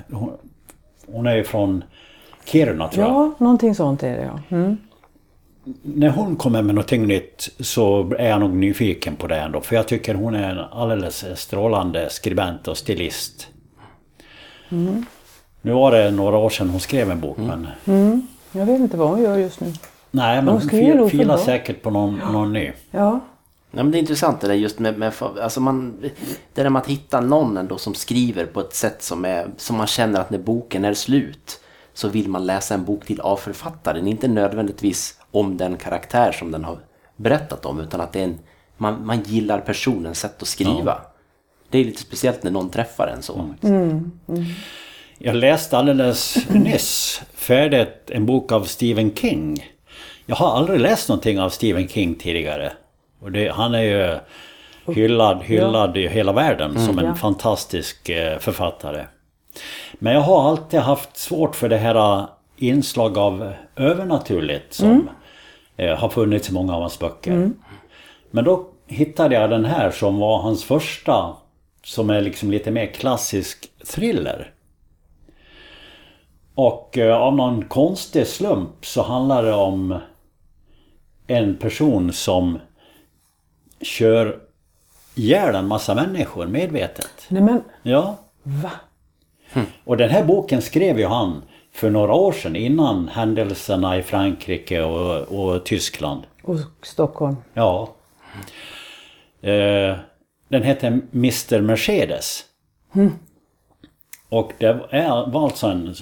Hon, 1.12 1.27
är 1.27 1.37
ju 1.37 1.45
från 1.45 1.85
Kiruna 2.45 2.88
tror 2.88 3.07
jag. 3.07 3.14
ja, 3.14 3.33
någonting 3.38 3.75
sånt 3.75 4.03
är 4.03 4.16
det 4.16 4.23
ja. 4.23 4.57
Mm. 4.57 4.77
När 5.83 6.09
hon 6.09 6.37
kommer 6.37 6.62
med 6.62 6.75
någonting 6.75 7.07
nytt 7.07 7.49
så 7.61 8.14
är 8.19 8.29
jag 8.29 8.40
nog 8.40 8.51
nyfiken 8.51 9.16
på 9.16 9.27
det 9.27 9.37
ändå. 9.37 9.61
För 9.61 9.77
jag 9.77 9.88
tycker 9.88 10.14
hon 10.14 10.35
är 10.35 10.51
en 10.51 10.59
alldeles 10.59 11.25
strålande 11.35 12.11
skribent 12.11 12.69
och 12.69 12.77
stilist. 12.77 13.49
Nu 15.62 15.73
var 15.73 15.93
det 15.93 16.11
några 16.11 16.37
år 16.37 16.51
sedan 16.51 16.71
hon 16.71 16.81
skrev 16.81 17.11
en 17.11 17.21
bok 17.21 17.37
men... 17.38 17.66
Jag 18.53 18.67
vet 18.67 18.81
inte 18.81 18.97
vad 18.97 19.09
hon 19.09 19.23
gör 19.23 19.39
just 19.39 19.61
nu. 19.61 19.73
Nej 20.11 20.43
men 20.43 20.49
Hon 20.49 20.61
fil, 20.61 21.09
filar 21.11 21.37
säkert 21.37 21.83
på 21.83 21.91
någon, 21.91 22.21
någon 22.33 22.53
ny. 22.53 22.73
Ja, 22.91 23.21
Ja, 23.73 23.83
men 23.83 23.91
det 23.91 23.99
är 23.99 24.01
intressant 24.01 24.41
det 24.41 24.47
där 24.47 24.55
just 24.55 24.79
med, 24.79 24.99
med 24.99 25.13
alltså 25.21 25.61
man, 25.61 25.97
det 26.55 26.63
där 26.63 26.71
med 26.71 26.83
att 26.83 26.89
hitta 26.89 27.21
någon 27.21 27.57
ändå 27.57 27.79
som 27.79 27.95
skriver 27.95 28.47
på 28.47 28.61
ett 28.61 28.75
sätt 28.75 29.03
som, 29.03 29.25
är, 29.25 29.51
som 29.57 29.77
man 29.77 29.87
känner 29.87 30.21
att 30.21 30.31
när 30.31 30.39
boken 30.39 30.85
är 30.85 30.95
slut 30.95 31.61
så 31.95 32.09
vill 32.09 32.29
man 32.29 32.47
läsa 32.47 32.75
en 32.75 32.85
bok 32.85 33.07
till 33.07 33.21
av 33.21 33.37
författaren. 33.37 34.07
Inte 34.07 34.29
nödvändigtvis 34.29 35.21
om 35.31 35.57
den 35.57 35.77
karaktär 35.77 36.33
som 36.33 36.51
den 36.51 36.65
har 36.65 36.79
berättat 37.17 37.67
om 37.67 37.81
utan 37.81 38.01
att 38.01 38.13
det 38.13 38.21
är 38.21 38.25
en, 38.25 38.39
man, 38.77 39.07
man 39.07 39.23
gillar 39.23 39.61
personens 39.61 40.21
sätt 40.21 40.43
att 40.43 40.49
skriva. 40.49 41.01
Det 41.71 41.79
är 41.79 41.85
lite 41.85 42.01
speciellt 42.01 42.43
när 42.43 42.51
någon 42.51 42.71
träffar 42.71 43.07
en 43.07 43.23
så. 43.23 43.55
Jag 45.22 45.37
läste 45.37 45.78
alldeles 45.78 46.48
nyss 46.50 47.22
färdigt 47.35 48.11
en 48.11 48.26
bok 48.26 48.52
av 48.52 48.64
Stephen 48.64 49.14
King. 49.14 49.64
Jag 50.26 50.37
har 50.37 50.56
aldrig 50.56 50.80
läst 50.80 51.09
någonting 51.09 51.40
av 51.40 51.50
Stephen 51.50 51.88
King 51.88 52.14
tidigare. 52.14 52.72
Och 53.20 53.33
det, 53.33 53.48
han 53.48 53.74
är 53.74 53.83
ju 53.83 54.18
hyllad, 54.94 55.42
hyllad 55.42 55.96
i 55.96 56.09
hela 56.09 56.33
världen 56.33 56.87
som 56.87 56.98
en 56.98 57.04
Ja. 57.04 57.14
fantastisk 57.14 58.09
eh, 58.09 58.38
författare. 58.38 59.04
Men 59.92 60.12
jag 60.12 60.20
har 60.20 60.48
alltid 60.48 60.80
haft 60.80 61.16
svårt 61.16 61.56
för 61.56 61.68
det 61.68 61.76
här 61.76 61.94
eh, 62.18 62.24
inslag 62.56 63.18
av 63.18 63.52
övernaturligt 63.76 64.74
som 64.74 65.09
eh, 65.76 65.96
har 65.98 66.09
funnits 66.09 66.48
i 66.50 66.52
många 66.52 66.74
av 66.74 66.80
hans 66.80 66.98
böcker. 66.98 67.50
Men 68.30 68.44
då 68.44 68.66
hittade 68.87 69.35
jag 69.35 69.50
den 69.50 69.64
här 69.64 69.90
som 69.90 70.18
var 70.18 70.38
hans 70.38 70.64
första 70.64 71.37
som 71.85 72.11
är 72.11 72.20
liksom 72.20 72.50
lite 72.50 72.70
mer 72.70 72.87
klassisk 72.87 73.70
thriller. 73.87 74.50
Och 76.62 76.99
eh, 76.99 77.16
av 77.16 77.37
någon 77.37 77.64
konstig 77.64 78.27
slump 78.27 78.87
så 78.87 79.03
handlar 79.03 79.42
det 79.42 79.53
om 79.55 79.99
en 81.27 81.57
person 81.57 82.12
som 82.12 82.59
kör 83.81 84.38
ihjäl 85.14 85.55
en 85.55 85.66
massa 85.68 85.94
människor 85.94 86.46
medvetet. 86.46 87.27
Nej 87.29 87.42
men, 87.42 87.62
Ja. 87.83 88.16
va? 88.42 88.70
Och 89.85 89.96
den 89.96 90.11
här 90.11 90.25
boken 90.25 90.62
skrev 90.62 90.99
ju 90.99 91.07
han 91.07 91.42
för 91.73 91.90
några 91.90 92.12
år 92.14 92.33
sedan 92.33 92.57
innan 92.57 93.09
händelserna 93.09 93.99
i 93.99 94.03
Frankrike 94.03 94.83
och, 94.83 95.40
och 95.40 95.64
Tyskland. 95.64 96.23
Och 96.42 96.57
Stockholm. 96.83 97.37
Ja. 97.55 97.88
Eh, 99.40 99.96
den 100.49 100.62
heter 100.62 101.01
Mr 101.12 101.61
Mercedes. 101.61 102.44
Och 104.29 104.53
det 104.59 104.66
är, 104.90 105.31
var 105.31 105.44
alltså 105.44 105.66
en, 105.66 105.94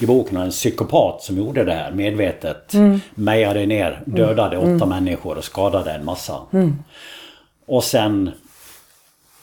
i 0.00 0.06
boken 0.06 0.36
en 0.36 0.50
psykopat 0.50 1.22
som 1.22 1.38
gjorde 1.38 1.64
det 1.64 1.74
här 1.74 1.92
medvetet. 1.92 2.72
Mejade 3.14 3.66
ner, 3.66 4.02
dödade 4.06 4.58
åtta 4.58 4.86
människor 4.86 5.38
och 5.38 5.44
skadade 5.44 5.92
en 5.92 6.04
massa. 6.04 6.40
Och 7.66 7.84
sen 7.84 8.30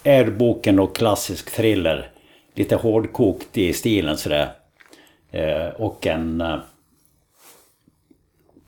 är 0.04 0.26
boken 0.32 0.76
då 0.76 0.88
klassisk 0.88 1.52
thriller. 1.56 2.10
Lite 2.56 2.76
hårdkokt 2.76 3.58
i 3.58 3.74
stilen 3.74 4.18
sådär. 4.18 4.52
Eh, 5.32 5.68
och 5.68 6.08
en 6.08 6.42
eh, 6.42 6.56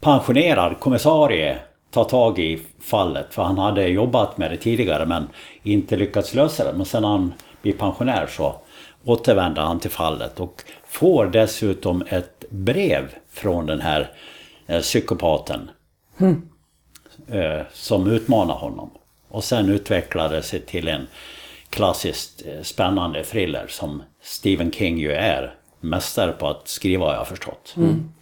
pensionerad 0.02 0.80
kommissarie 0.80 1.58
tar 1.92 2.04
tag 2.04 2.40
i 2.40 2.60
fallet. 2.82 3.34
För 3.34 3.44
han 3.44 3.58
hade 3.58 3.88
jobbat 3.88 4.38
med 4.38 4.52
det 4.52 4.58
tidigare 4.58 5.06
men 5.06 5.28
inte 5.64 5.96
lyckats 5.96 6.34
lösa 6.34 6.64
det. 6.64 6.78
Men 6.78 6.86
sen 6.86 7.04
han 7.04 7.34
blir 7.62 7.74
pensionär 7.74 8.28
så 8.28 8.56
återvänder 9.06 9.62
han 9.62 9.80
till 9.80 9.92
fallet 9.92 10.40
och 10.40 10.64
får 10.88 11.26
dessutom 11.26 12.04
ett 12.10 12.46
brev 12.50 13.16
från 13.30 13.66
den 13.66 13.82
här 13.82 14.12
eh, 14.68 14.82
psykopaten. 14.82 15.70
Eh, 17.28 17.62
som 17.74 18.12
utmanar 18.12 18.56
honom. 18.56 18.90
Och 19.30 19.44
sen 19.44 19.70
utvecklar 19.70 20.30
det 20.30 20.42
sig 20.42 20.60
till 20.60 20.88
en 20.88 21.08
klassiskt 21.70 22.44
eh, 22.46 22.62
spännande 22.62 23.24
thriller 23.24 23.66
som 23.70 24.04
Stephen 24.22 24.72
King 24.72 24.98
ju 24.98 25.12
är 25.12 25.56
mästare 25.80 26.32
på 26.32 26.48
att 26.48 26.68
skriva 26.68 27.06
har 27.06 27.14
jag 27.14 27.28
förstått. 27.28 27.76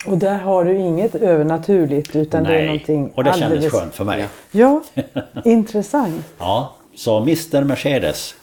Och 0.05 0.17
där 0.17 0.37
har 0.37 0.65
du 0.65 0.77
inget 0.77 1.15
övernaturligt 1.15 2.15
utan 2.15 2.43
det 2.43 2.59
är 2.59 2.65
någonting 2.65 3.11
och 3.15 3.23
det 3.23 3.29
kändes 3.31 3.45
alldeles... 3.45 3.73
skönt 3.73 3.95
för 3.95 4.03
mig. 4.03 4.27
Ja, 4.51 4.83
intressant. 5.45 6.25
Ja, 6.37 6.73
så 6.95 7.17
Mr 7.17 7.63
Mercedes 7.63 8.35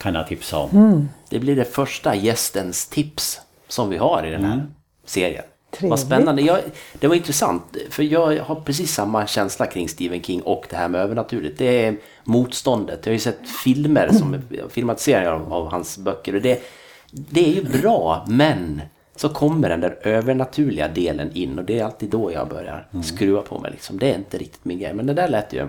kan 0.00 0.14
jag 0.14 0.26
tipsa 0.26 0.58
om. 0.58 1.08
Det 1.28 1.38
blir 1.38 1.56
det 1.56 1.64
första 1.64 2.14
gästens 2.14 2.86
tips 2.86 3.40
som 3.68 3.90
vi 3.90 3.96
har 3.96 4.26
i 4.26 4.30
den 4.30 4.44
här 4.44 4.66
serien. 5.04 5.44
Trevligt. 5.70 5.90
Vad 5.90 6.00
spännande. 6.00 6.42
Jag, 6.42 6.60
det 6.98 7.08
var 7.08 7.14
intressant, 7.14 7.76
för 7.90 8.02
jag 8.02 8.40
har 8.40 8.54
precis 8.54 8.94
samma 8.94 9.26
känsla 9.26 9.66
kring 9.66 9.88
Stephen 9.88 10.22
King 10.22 10.42
och 10.42 10.66
det 10.70 10.76
här 10.76 10.88
med 10.88 11.00
övernaturligt. 11.00 11.58
Det 11.58 11.84
är 11.84 11.96
motståndet. 12.24 13.06
Jag 13.06 13.10
har 13.10 13.14
ju 13.14 13.18
sett 13.18 13.48
filmer, 13.64 14.10
som 14.12 14.42
filmatiseringar 14.70 15.32
av, 15.32 15.52
av 15.52 15.70
hans 15.70 15.98
böcker. 15.98 16.34
Och 16.34 16.42
det, 16.42 16.62
det 17.10 17.44
är 17.44 17.54
ju 17.54 17.80
bra, 17.80 18.26
men 18.28 18.82
så 19.16 19.28
kommer 19.28 19.68
den 19.68 19.80
där 19.80 19.98
övernaturliga 20.02 20.88
delen 20.88 21.30
in 21.32 21.58
och 21.58 21.64
det 21.64 21.78
är 21.78 21.84
alltid 21.84 22.10
då 22.10 22.32
jag 22.32 22.48
börjar 22.48 22.88
skruva 23.02 23.42
på 23.42 23.58
mig. 23.58 23.70
Liksom. 23.70 23.98
Det 23.98 24.10
är 24.10 24.14
inte 24.14 24.38
riktigt 24.38 24.64
min 24.64 24.78
grej, 24.78 24.94
men 24.94 25.06
det 25.06 25.14
där 25.14 25.28
lät 25.28 25.52
ju 25.52 25.66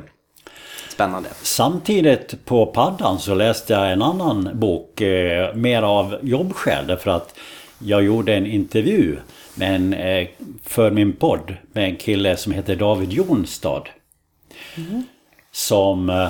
spännande. 0.92 1.30
Samtidigt 1.42 2.46
på 2.46 2.66
paddan 2.66 3.20
så 3.20 3.36
läste 3.36 3.74
jag 3.74 3.92
en 3.92 4.02
annan 4.02 4.50
bok, 4.54 5.02
eh, 5.02 5.56
mer 5.56 5.82
av 5.82 6.18
jobbskäl. 6.22 6.88
Därför 6.88 7.12
att 7.12 7.36
jag 7.80 8.04
gjorde 8.04 8.36
en 8.36 8.46
intervju 8.46 9.18
med 9.56 9.76
en, 9.76 9.94
eh, 9.94 10.28
för 10.64 10.92
min 10.92 11.14
podd 11.14 11.56
med 11.72 11.84
en 11.84 11.96
kille 11.96 12.38
som 12.38 12.54
heter 12.54 12.76
David 12.76 13.14
Jonstad. 13.14 13.84
Som 15.52 16.10
eh, 16.10 16.30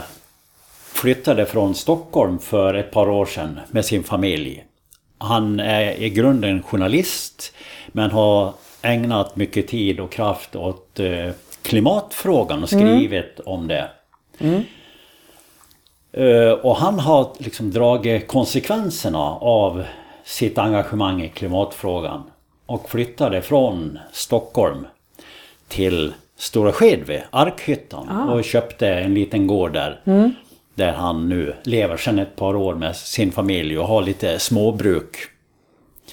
flyttade 0.93 1.45
från 1.45 1.76
Stockholm 1.76 2.39
för 2.39 2.74
ett 2.74 2.91
par 2.91 3.10
år 3.10 3.26
sedan 3.26 3.60
med 3.71 3.86
sin 3.86 4.04
familj. 4.04 4.63
Han 5.17 5.60
är 5.60 6.02
i 6.02 6.10
grunden 6.10 6.63
journalist 6.63 7.54
men 7.88 8.12
har 8.12 8.54
ägnat 8.82 9.36
mycket 9.36 9.67
tid 9.67 10.00
och 10.00 10.12
kraft 10.12 10.56
åt 10.56 11.00
eh, 11.00 11.30
klimatfrågan 11.62 12.63
och 12.63 12.69
skrivit 12.69 13.39
om 13.45 13.67
det. 13.67 13.89
Eh, 16.13 16.51
Och 16.51 16.75
han 16.75 16.99
har 16.99 17.30
liksom 17.38 17.71
dragit 17.71 18.27
konsekvenserna 18.27 19.19
av 19.36 19.84
sitt 20.23 20.58
engagemang 20.58 21.21
i 21.21 21.30
klimatfrågan. 21.30 22.23
Och 22.65 22.89
flyttade 22.89 23.41
från 23.41 23.99
Stockholm 24.12 24.88
till 25.67 26.13
Stora 26.38 26.71
Skedve, 26.71 27.23
Arkhyttan. 27.30 28.08
Och 28.30 28.43
köpte 28.43 28.88
en 28.88 29.13
liten 29.13 29.47
gård 29.47 29.73
där. 29.73 30.01
Där 30.75 30.91
han 30.93 31.30
nu 31.30 31.56
lever 31.63 31.97
sedan 31.97 32.19
ett 32.19 32.36
par 32.36 32.56
år 32.56 32.75
med 32.75 32.95
sin 32.95 33.32
familj 33.32 33.77
och 33.80 33.88
har 33.88 34.01
lite 34.01 34.39
småbruk. 34.39 35.15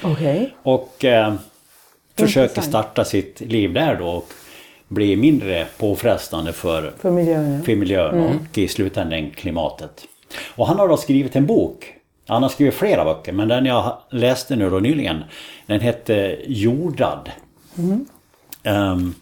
Okej. 0.02 0.56
Och 0.62 1.04
eh, 1.04 1.34
försöker 2.18 2.60
starta 2.62 3.04
sitt 3.04 3.40
liv 3.40 3.72
där 3.72 3.96
då 3.96 4.06
och 4.08 4.28
bli 4.88 5.16
mindre 5.16 5.66
påfrestande 5.78 6.52
för 6.52 6.92
För 6.98 7.10
miljön. 7.10 7.62
för 7.62 7.76
miljön 7.76 8.20
och 8.20 8.58
i 8.58 8.68
slutändan 8.68 9.30
klimatet. 9.30 10.04
Och 10.54 10.66
han 10.66 10.78
har 10.78 10.88
då 10.88 10.96
skrivit 10.96 11.36
en 11.36 11.46
bok. 11.46 11.94
Han 12.26 12.42
har 12.42 12.50
skrivit 12.50 12.74
flera 12.74 13.04
böcker 13.04 13.32
men 13.32 13.48
den 13.48 13.66
jag 13.66 13.98
läste 14.10 14.56
nu 14.56 14.70
då 14.70 14.78
nyligen 14.78 15.24
den 15.66 15.80
hette 15.80 16.36
Jordad. 16.46 17.30
Ehm, 18.62 19.14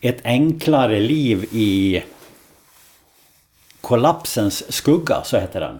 ett 0.00 0.20
enklare 0.24 1.00
liv 1.00 1.44
i 1.52 2.02
kollapsens 3.80 4.72
skugga, 4.72 5.22
så 5.24 5.38
heter 5.38 5.60
den. 5.60 5.78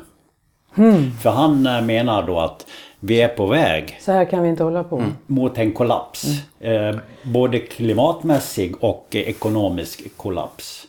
För 1.23 1.31
han 1.31 1.67
eh, 1.67 1.83
menar 1.83 2.23
då 2.27 2.41
att 2.41 2.67
vi 3.05 3.21
är 3.21 3.29
på 3.29 3.47
väg 3.47 3.99
Så 4.01 4.13
här 4.13 4.25
kan 4.25 4.43
vi 4.43 4.49
inte 4.49 4.65
hålla 4.65 4.85
på. 4.85 5.05
mot 5.27 5.59
en 5.59 5.73
kollaps. 5.73 6.25
Eh, 6.61 6.97
både 7.23 7.59
klimatmässig 7.59 8.85
och 8.85 9.07
ekonomisk 9.11 10.17
kollaps. 10.17 10.87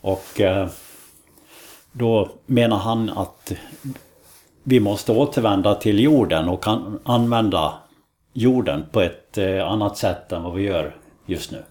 Och 0.00 0.40
eh, 0.40 0.68
då 1.92 2.28
menar 2.46 2.76
han 2.76 3.10
att 3.10 3.52
vi 4.62 4.80
måste 4.80 5.12
återvända 5.12 5.74
till 5.74 6.00
jorden 6.00 6.48
och 6.48 6.64
kan 6.64 6.98
använda 7.02 7.74
jorden 8.32 8.84
på 8.92 9.00
ett 9.00 9.38
eh, 9.38 9.68
annat 9.70 9.96
sätt 9.96 10.32
än 10.32 10.42
vad 10.42 10.54
vi 10.54 10.62
gör 10.62 10.96
just 11.26 11.50
nu. 11.50 11.62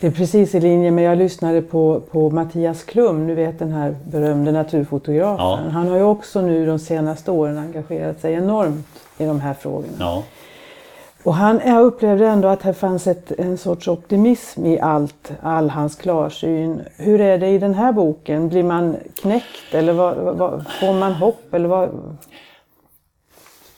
Det 0.00 0.06
är 0.06 0.10
precis 0.10 0.54
i 0.54 0.60
linje 0.60 0.90
med, 0.90 1.04
jag 1.04 1.18
lyssnade 1.18 1.62
på, 1.62 2.00
på 2.10 2.30
Mattias 2.30 2.82
Klum, 2.82 3.26
du 3.26 3.34
vet 3.34 3.58
den 3.58 3.72
här 3.72 3.96
berömde 4.04 4.52
naturfotografen. 4.52 5.44
Ja. 5.44 5.70
Han 5.72 5.88
har 5.88 5.96
ju 5.96 6.02
också 6.02 6.40
nu 6.40 6.66
de 6.66 6.78
senaste 6.78 7.30
åren 7.30 7.58
engagerat 7.58 8.20
sig 8.20 8.34
enormt 8.34 8.86
i 9.18 9.24
de 9.24 9.40
här 9.40 9.54
frågorna. 9.54 9.96
Ja. 9.98 10.22
Och 11.22 11.34
han, 11.34 11.60
jag 11.66 11.84
upplevde 11.84 12.26
ändå 12.26 12.48
att 12.48 12.62
här 12.62 12.72
fanns 12.72 13.06
ett, 13.06 13.32
en 13.38 13.58
sorts 13.58 13.88
optimism 13.88 14.66
i 14.66 14.80
allt, 14.80 15.32
all 15.42 15.70
hans 15.70 15.94
klarsyn. 15.94 16.80
Hur 16.96 17.20
är 17.20 17.38
det 17.38 17.48
i 17.48 17.58
den 17.58 17.74
här 17.74 17.92
boken? 17.92 18.48
Blir 18.48 18.62
man 18.62 18.96
knäckt 19.20 19.74
eller 19.74 19.92
vad, 19.92 20.16
vad, 20.16 20.64
får 20.80 20.92
man 20.92 21.12
hopp? 21.12 21.54
Eller 21.54 21.68
vad? 21.68 21.90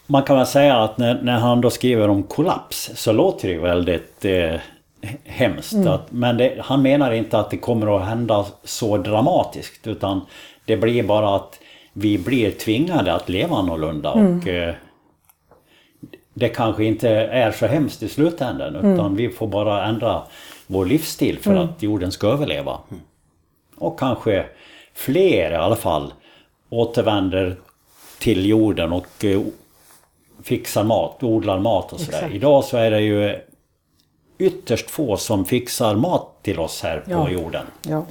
Man 0.06 0.22
kan 0.22 0.36
väl 0.36 0.46
säga 0.46 0.76
att 0.76 0.98
när, 0.98 1.22
när 1.22 1.38
han 1.38 1.60
då 1.60 1.70
skriver 1.70 2.08
om 2.08 2.22
kollaps 2.22 2.90
så 2.94 3.12
låter 3.12 3.48
det 3.48 3.58
väldigt 3.58 4.24
eh, 4.24 4.60
hemskt. 5.24 5.86
Att, 5.86 6.12
men 6.12 6.36
det, 6.36 6.58
han 6.60 6.82
menar 6.82 7.12
inte 7.12 7.38
att 7.38 7.50
det 7.50 7.56
kommer 7.56 7.96
att 7.96 8.08
hända 8.08 8.46
så 8.64 8.96
dramatiskt 8.96 9.86
utan 9.86 10.20
det 10.64 10.76
blir 10.76 11.02
bara 11.02 11.36
att 11.36 11.60
vi 11.92 12.18
blir 12.18 12.50
tvingade 12.50 13.14
att 13.14 13.28
leva 13.28 13.56
annorlunda 13.56 14.10
och 14.10 14.48
eh, 14.48 14.74
det 16.34 16.48
kanske 16.48 16.84
inte 16.84 17.10
är 17.10 17.52
så 17.52 17.66
hemskt 17.66 18.02
i 18.02 18.08
slutändan 18.08 18.76
utan 18.76 19.16
vi 19.16 19.28
får 19.28 19.46
bara 19.46 19.86
ändra 19.86 20.22
vår 20.66 20.86
livsstil 20.86 21.38
för 21.38 21.54
att 21.54 21.82
jorden 21.82 22.12
ska 22.12 22.26
överleva. 22.28 22.78
Och 23.76 23.98
kanske 23.98 24.46
fler 24.94 25.50
i 25.50 25.54
alla 25.54 25.76
fall 25.76 26.12
återvänder 26.70 27.56
till 28.18 28.46
jorden 28.46 28.92
och 28.92 29.24
eh, 29.24 29.40
fixar 30.42 30.84
mat, 30.84 31.22
odlar 31.22 31.58
mat 31.58 31.92
och 31.92 32.00
sådär. 32.00 32.30
Idag 32.32 32.64
så 32.64 32.76
är 32.76 32.90
det 32.90 33.00
ju 33.00 33.36
ytterst 34.38 34.90
få 34.90 35.16
som 35.16 35.44
fixar 35.44 35.94
mat 35.96 36.26
till 36.42 36.58
oss 36.60 36.82
här 36.82 37.00
på 37.00 37.10
Ja. 37.10 37.30
jorden. 37.30 37.66
Ja. 37.82 38.04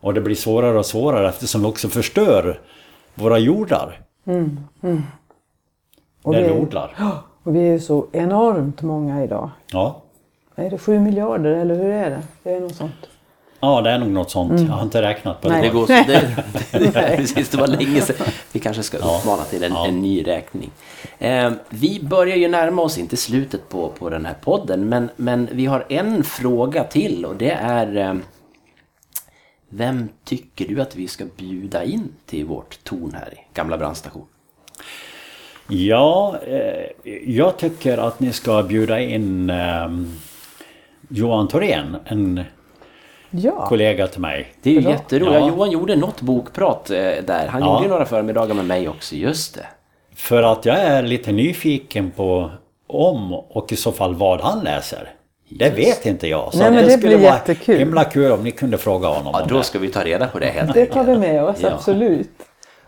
Och 0.00 0.14
det 0.14 0.20
blir 0.20 0.34
svårare 0.34 0.78
och 0.78 0.86
svårare 0.86 1.28
eftersom 1.28 1.60
vi 1.60 1.66
också 1.66 1.88
förstör 1.88 2.60
våra 3.14 3.38
jordar. 3.38 4.00
Och 6.22 6.32
där 6.34 6.42
vi 6.42 6.48
vi 6.48 6.54
är- 6.54 6.60
odlar. 6.62 6.94
Och 7.42 7.56
vi 7.56 7.68
är 7.68 7.78
så 7.78 8.06
enormt 8.12 8.82
många 8.82 9.24
idag. 9.24 9.50
Ja. 9.72 10.02
Är 10.54 10.70
det 10.70 10.78
sju 10.78 10.98
miljarder 10.98 11.50
eller 11.50 11.74
hur 11.74 11.90
är 11.90 12.10
det? 12.10 12.22
Det 12.42 12.52
är 12.54 12.60
något 12.60 12.74
sånt. 12.74 13.08
Ja, 13.60 13.80
det 13.80 13.90
är 13.90 13.98
nog 13.98 14.08
något 14.08 14.30
sånt. 14.30 14.60
Jag 14.60 14.68
har 14.68 14.82
inte 14.82 15.02
räknat 15.02 15.40
på 15.40 15.48
Nej. 15.48 15.62
Det 15.62 15.68
det. 15.68 15.72
går 15.74 15.86
så, 15.86 15.92
det, 15.92 16.44
det, 16.78 17.16
precis, 17.16 17.48
det 17.48 17.56
var 17.56 17.66
länge 17.66 18.00
sedan. 18.00 18.26
Vi 18.52 18.60
kanske 18.60 18.82
ska 18.82 18.96
uppmana 18.96 19.42
till 19.44 19.64
en, 19.64 19.72
Ja. 19.72 19.86
en 19.86 20.00
ny 20.00 20.22
räkning. 20.26 20.70
Eh, 21.18 21.52
vi 21.68 22.00
börjar 22.02 22.36
ju 22.36 22.48
närma 22.48 22.82
oss, 22.82 22.98
inte 22.98 23.16
slutet 23.16 23.68
på, 23.68 23.88
på 23.88 24.10
den 24.10 24.26
här 24.26 24.34
podden, 24.40 24.88
men, 24.88 25.10
men 25.16 25.48
vi 25.52 25.66
har 25.66 25.84
en 25.88 26.24
fråga 26.24 26.84
till 26.84 27.24
och 27.24 27.36
det 27.36 27.50
är... 27.50 27.96
Eh, 27.96 28.14
Vem 29.70 30.08
tycker 30.24 30.68
du 30.68 30.80
att 30.80 30.96
vi 30.96 31.08
ska 31.08 31.24
bjuda 31.36 31.84
in 31.84 32.08
till 32.26 32.44
vårt 32.44 32.84
torn 32.84 33.14
här 33.14 33.34
i 33.34 33.38
Gamla 33.54 33.78
brandstation? 33.78 34.26
Ja, 35.68 36.38
eh, 36.46 36.84
jag 37.34 37.56
tycker 37.56 37.98
att 37.98 38.20
ni 38.20 38.32
ska 38.32 38.62
bjuda 38.62 39.00
in 39.00 39.50
eh, 39.50 39.88
Johan 41.08 41.48
Thorén, 41.48 41.96
en 42.04 42.40
Ja, 43.30 43.66
kollega 43.68 44.06
till 44.06 44.20
mig. 44.20 44.52
Det 44.62 44.70
är 44.70 44.74
ju 44.74 44.80
Bra. 44.80 44.90
jätteroligt. 44.90 45.40
Ja. 45.40 45.48
Johan 45.48 45.70
gjorde 45.70 45.96
något 45.96 46.20
bokprat 46.20 46.90
eh, 46.90 46.96
där. 47.26 47.46
Han 47.50 47.60
Ja. 47.62 47.72
gjorde 47.72 47.82
ju 47.84 47.88
några 47.90 48.04
förmiddagar 48.06 48.54
med 48.54 48.64
mig 48.64 48.88
också, 48.88 49.14
just 49.14 49.54
det. 49.54 49.66
För 50.14 50.42
att 50.42 50.64
jag 50.64 50.76
är 50.78 51.02
lite 51.02 51.32
nyfiken 51.32 52.10
på 52.10 52.50
om 52.86 53.32
och 53.34 53.72
i 53.72 53.76
så 53.76 53.92
fall 53.92 54.14
vad 54.14 54.40
han 54.40 54.60
läser. 54.64 55.10
Det 55.50 55.70
vet 55.70 56.06
inte 56.06 56.28
jag. 56.28 56.52
Så 56.52 56.58
Nej, 56.58 56.70
men 56.70 56.80
det, 56.80 56.84
det 56.86 56.90
skulle 56.98 57.16
blir 57.16 57.26
vara 57.26 57.34
jättekul. 57.38 57.78
himla 57.78 58.04
kul 58.04 58.32
om 58.32 58.44
ni 58.44 58.50
kunde 58.50 58.78
fråga 58.78 59.08
honom 59.08 59.30
Ja, 59.34 59.42
om 59.42 59.48
då 59.48 59.56
det. 59.58 59.64
ska 59.64 59.78
vi 59.78 59.88
ta 59.88 60.04
reda 60.04 60.26
på 60.28 60.38
det 60.38 60.46
helt 60.46 60.74
det 60.74 60.86
tar 60.86 61.04
vi 61.04 61.16
med 61.18 61.44
oss, 61.44 61.56
Ja. 61.60 61.70
absolut. 61.72 62.30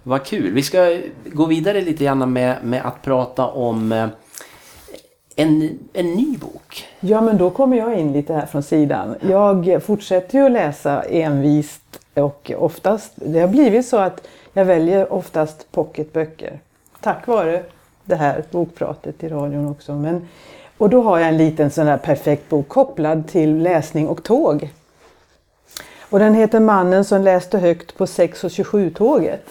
Vad 0.03 0.25
kul. 0.25 0.53
Vi 0.55 0.63
ska 0.63 0.99
gå 1.25 1.47
vidare 1.47 1.81
lite 1.81 2.05
grann 2.05 2.33
med, 2.33 2.57
med 2.65 2.87
att 2.87 3.03
prata 3.03 3.47
om 3.47 3.93
eh, 3.93 4.07
en, 5.37 5.79
en 5.93 6.07
ny 6.07 6.37
bok. 6.37 6.87
Ja, 7.01 7.21
men 7.21 7.39
då 7.39 7.51
kommer 7.51 7.77
jag 7.77 7.99
in 7.99 8.13
lite 8.13 8.35
här 8.35 8.47
från 8.47 8.63
sidan. 8.63 9.15
Jag 9.21 9.83
fortsätter 9.83 10.39
ju 10.39 10.45
att 10.45 10.53
läsa 10.53 11.03
envist 11.03 11.83
och 12.15 12.53
oftast, 12.57 13.13
det 13.15 13.41
har 13.41 13.49
blivit 13.49 13.87
så 13.87 13.97
att 13.97 14.27
jag 14.53 14.65
väljer 14.65 15.13
oftast 15.13 15.73
pocketböcker. 15.73 16.61
Tack 17.01 17.27
vare 17.27 17.63
det 18.05 18.17
här 18.17 18.45
bokpratet 18.51 19.25
i 19.25 19.29
radion 19.29 19.69
också. 19.69 19.95
Men, 19.95 20.29
och 20.79 20.91
då 20.91 21.03
har 21.03 21.19
jag 21.19 21.29
en 21.29 21.37
liten 21.37 21.71
sån 21.71 21.87
här 21.87 21.97
perfekt 21.97 22.49
bok 22.49 22.69
kopplad 22.69 23.29
till 23.29 23.59
läsning 23.59 24.09
och 24.09 24.23
tåg. 24.23 24.71
Och 26.01 26.19
den 26.19 26.35
heter 26.35 26.61
Mannen 26.61 27.05
som 27.05 27.23
läste 27.23 27.59
högt 27.59 27.97
på 27.97 28.07
6 28.07 28.45
och 28.45 28.51
27-tåget. 28.51 29.51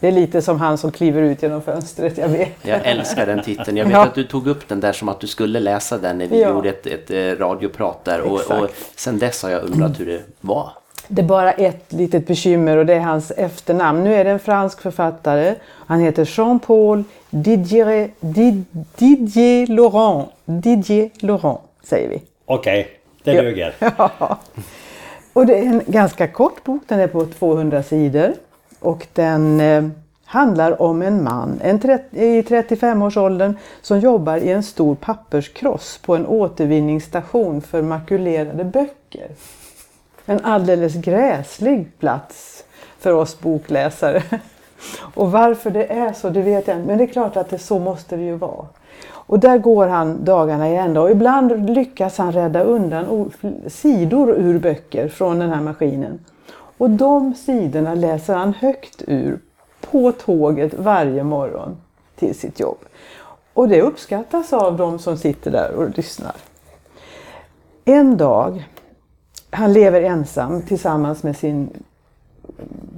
Det 0.00 0.08
är 0.08 0.12
lite 0.12 0.42
som 0.42 0.60
han 0.60 0.78
som 0.78 0.92
kliver 0.92 1.22
ut 1.22 1.42
genom 1.42 1.62
fönstret, 1.62 2.18
jag 2.18 2.28
vet. 2.28 2.48
Jag 2.62 2.80
älskar 2.86 3.26
den 3.26 3.42
titeln. 3.42 3.76
Jag 3.76 3.84
vet 3.84 3.92
Ja. 3.94 4.02
att 4.06 4.14
du 4.14 4.24
tog 4.24 4.46
upp 4.46 4.68
den 4.68 4.80
där 4.80 4.92
som 4.92 5.08
att 5.08 5.20
du 5.20 5.26
skulle 5.26 5.60
läsa 5.60 5.98
den 5.98 6.18
när 6.18 6.26
vi 6.26 6.42
Ja. 6.42 6.48
gjorde 6.48 6.68
ett, 6.68 6.86
ett 6.86 7.10
eh, 7.10 7.16
radioprat 7.44 8.04
där. 8.04 8.20
Och, 8.20 8.32
och 8.62 8.68
sen 8.96 9.18
dess 9.18 9.42
har 9.42 9.50
jag 9.50 9.62
undrat 9.62 10.00
hur 10.00 10.06
det 10.06 10.20
var. 10.40 10.70
Det 11.08 11.22
är 11.22 11.26
bara 11.26 11.52
ett 11.52 11.84
litet 11.92 12.26
bekymmer 12.26 12.76
och 12.76 12.86
det 12.86 12.94
är 12.94 13.00
hans 13.00 13.30
efternamn. 13.30 14.04
Nu 14.04 14.14
är 14.14 14.24
det 14.24 14.30
en 14.30 14.38
fransk 14.38 14.80
författare. 14.80 15.54
Han 15.86 16.00
heter 16.00 16.24
Jean-Paul 16.36 17.04
Didier, 17.30 18.10
Did- 18.20 18.64
Didier 18.96 19.66
Laurent. 19.66 20.28
Didier 20.44 21.10
Laurent 21.18 21.60
säger 21.84 22.08
vi. 22.08 22.22
Okej, 22.44 22.88
det 23.24 23.32
Ja. 23.32 23.42
duger. 23.42 23.74
Och 25.32 25.46
det 25.46 25.58
är 25.58 25.62
en 25.62 25.82
ganska 25.86 26.28
kort 26.28 26.64
bok, 26.64 26.82
den 26.86 27.00
är 27.00 27.06
på 27.06 27.26
200 27.26 27.82
sidor. 27.82 28.32
Och 28.80 29.06
den 29.12 29.60
eh, 29.60 29.84
handlar 30.24 30.82
om 30.82 31.02
en 31.02 31.24
man 31.24 31.60
en 31.62 31.78
trett- 31.78 32.14
i 32.14 32.42
35-årsåldern 32.42 33.56
som 33.82 34.00
jobbar 34.00 34.36
i 34.36 34.50
en 34.50 34.62
stor 34.62 34.94
papperskross 34.94 35.98
på 36.04 36.16
en 36.16 36.26
återvinningsstation 36.26 37.60
för 37.60 37.82
makulerade 37.82 38.64
böcker. 38.64 39.28
En 40.26 40.40
alldeles 40.44 40.94
gräslig 40.94 41.98
plats 41.98 42.64
för 42.98 43.12
oss 43.12 43.40
bokläsare. 43.40 44.22
Och 45.14 45.32
varför 45.32 45.70
det 45.70 45.92
är 45.92 46.12
så, 46.12 46.30
det 46.30 46.42
vet 46.42 46.68
jag 46.68 46.76
inte. 46.76 46.88
Men 46.88 46.98
det 46.98 47.04
är 47.04 47.12
klart 47.12 47.36
att 47.36 47.50
det 47.50 47.58
så 47.58 47.78
måste 47.78 48.16
det 48.16 48.22
ju 48.22 48.36
vara. 48.36 48.66
Och 49.30 49.38
där 49.38 49.58
går 49.58 49.86
han 49.86 50.24
dagarna 50.24 50.70
i 50.70 50.76
ända 50.76 51.00
och 51.00 51.10
ibland 51.10 51.70
lyckas 51.70 52.18
han 52.18 52.32
rädda 52.32 52.62
undan 52.62 53.30
sidor 53.66 54.30
ur 54.30 54.58
böcker 54.58 55.08
från 55.08 55.38
den 55.38 55.50
här 55.50 55.60
maskinen. 55.60 56.18
Och 56.80 56.90
de 56.90 57.34
sidorna 57.34 57.94
läser 57.94 58.34
han 58.34 58.54
högt 58.54 59.02
ur 59.06 59.38
på 59.80 60.12
tåget 60.12 60.74
varje 60.74 61.24
morgon 61.24 61.76
till 62.16 62.34
sitt 62.34 62.60
jobb. 62.60 62.78
Och 63.54 63.68
det 63.68 63.82
uppskattas 63.82 64.52
av 64.52 64.76
de 64.76 64.98
som 64.98 65.16
sitter 65.16 65.50
där 65.50 65.72
och 65.72 65.96
lyssnar. 65.96 66.36
En 67.84 68.16
dag, 68.16 68.68
han 69.50 69.72
lever 69.72 70.02
ensam 70.02 70.62
tillsammans 70.62 71.22
med 71.22 71.36
sin 71.36 71.70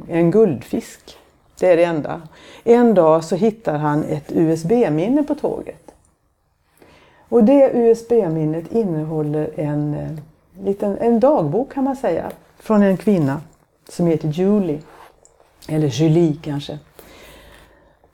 en 0.09 0.31
guldfisk. 0.31 1.19
Det 1.59 1.67
är 1.67 1.77
det 1.77 1.85
enda. 1.85 2.23
En 2.65 2.95
dag 2.95 3.25
så 3.25 3.37
hittar 3.37 3.79
han 3.79 4.05
ett 4.05 4.33
USB-minne 4.33 5.23
på 5.23 5.35
tåget. 5.35 5.95
Och 7.29 7.45
det 7.45 7.71
USB-minnet 7.75 8.73
innehåller 8.73 9.51
en, 9.57 9.95
eh, 9.95 10.11
liten, 10.65 10.99
en 10.99 11.21
dagbok 11.21 11.73
kan 11.73 11.85
man 11.85 11.97
säga. 11.97 12.31
Från 12.59 12.83
en 12.83 12.97
kvinna 12.97 13.41
som 13.89 14.07
heter 14.07 14.29
Julie. 14.29 14.81
Eller 15.69 15.89
Julie 15.89 16.37
kanske. 16.43 16.79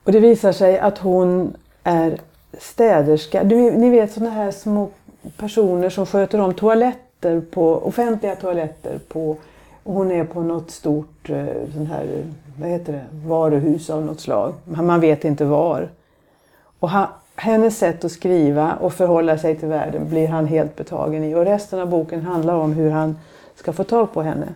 Och 0.04 0.12
det 0.12 0.20
visar 0.20 0.52
sig 0.52 0.78
att 0.78 0.98
hon 0.98 1.56
är 1.82 2.18
städerska. 2.58 3.44
Du, 3.44 3.56
ni 3.70 3.90
vet 3.90 4.12
sådana 4.12 4.30
här 4.30 4.50
små 4.50 4.88
personer 5.36 5.90
som 5.90 6.06
sköter 6.06 6.40
om 6.40 6.54
toaletter 6.54 7.40
på 7.40 7.86
offentliga 7.86 8.36
toaletter 8.36 9.00
på 9.08 9.36
hon 9.84 10.10
är 10.10 10.24
på 10.24 10.42
något 10.42 10.70
stort 10.70 11.30
eh, 11.30 11.46
sån 11.74 11.86
här, 11.86 12.24
vad 12.58 12.68
heter 12.68 12.92
det, 12.92 13.04
varuhus 13.28 13.90
av 13.90 14.04
något 14.04 14.20
slag. 14.20 14.54
Man 14.64 15.00
vet 15.00 15.24
inte 15.24 15.44
var. 15.44 15.88
Och 16.80 16.88
han, 16.88 17.06
hennes 17.36 17.78
sätt 17.78 18.04
att 18.04 18.12
skriva 18.12 18.74
och 18.74 18.92
förhålla 18.92 19.38
sig 19.38 19.56
till 19.56 19.68
världen 19.68 20.08
blir 20.08 20.28
han 20.28 20.46
helt 20.46 20.76
betagen 20.76 21.24
i. 21.24 21.34
Och 21.34 21.44
resten 21.44 21.80
av 21.80 21.88
boken 21.88 22.22
handlar 22.22 22.54
om 22.54 22.72
hur 22.72 22.90
han 22.90 23.18
ska 23.56 23.72
få 23.72 23.84
tag 23.84 24.12
på 24.12 24.22
henne. 24.22 24.48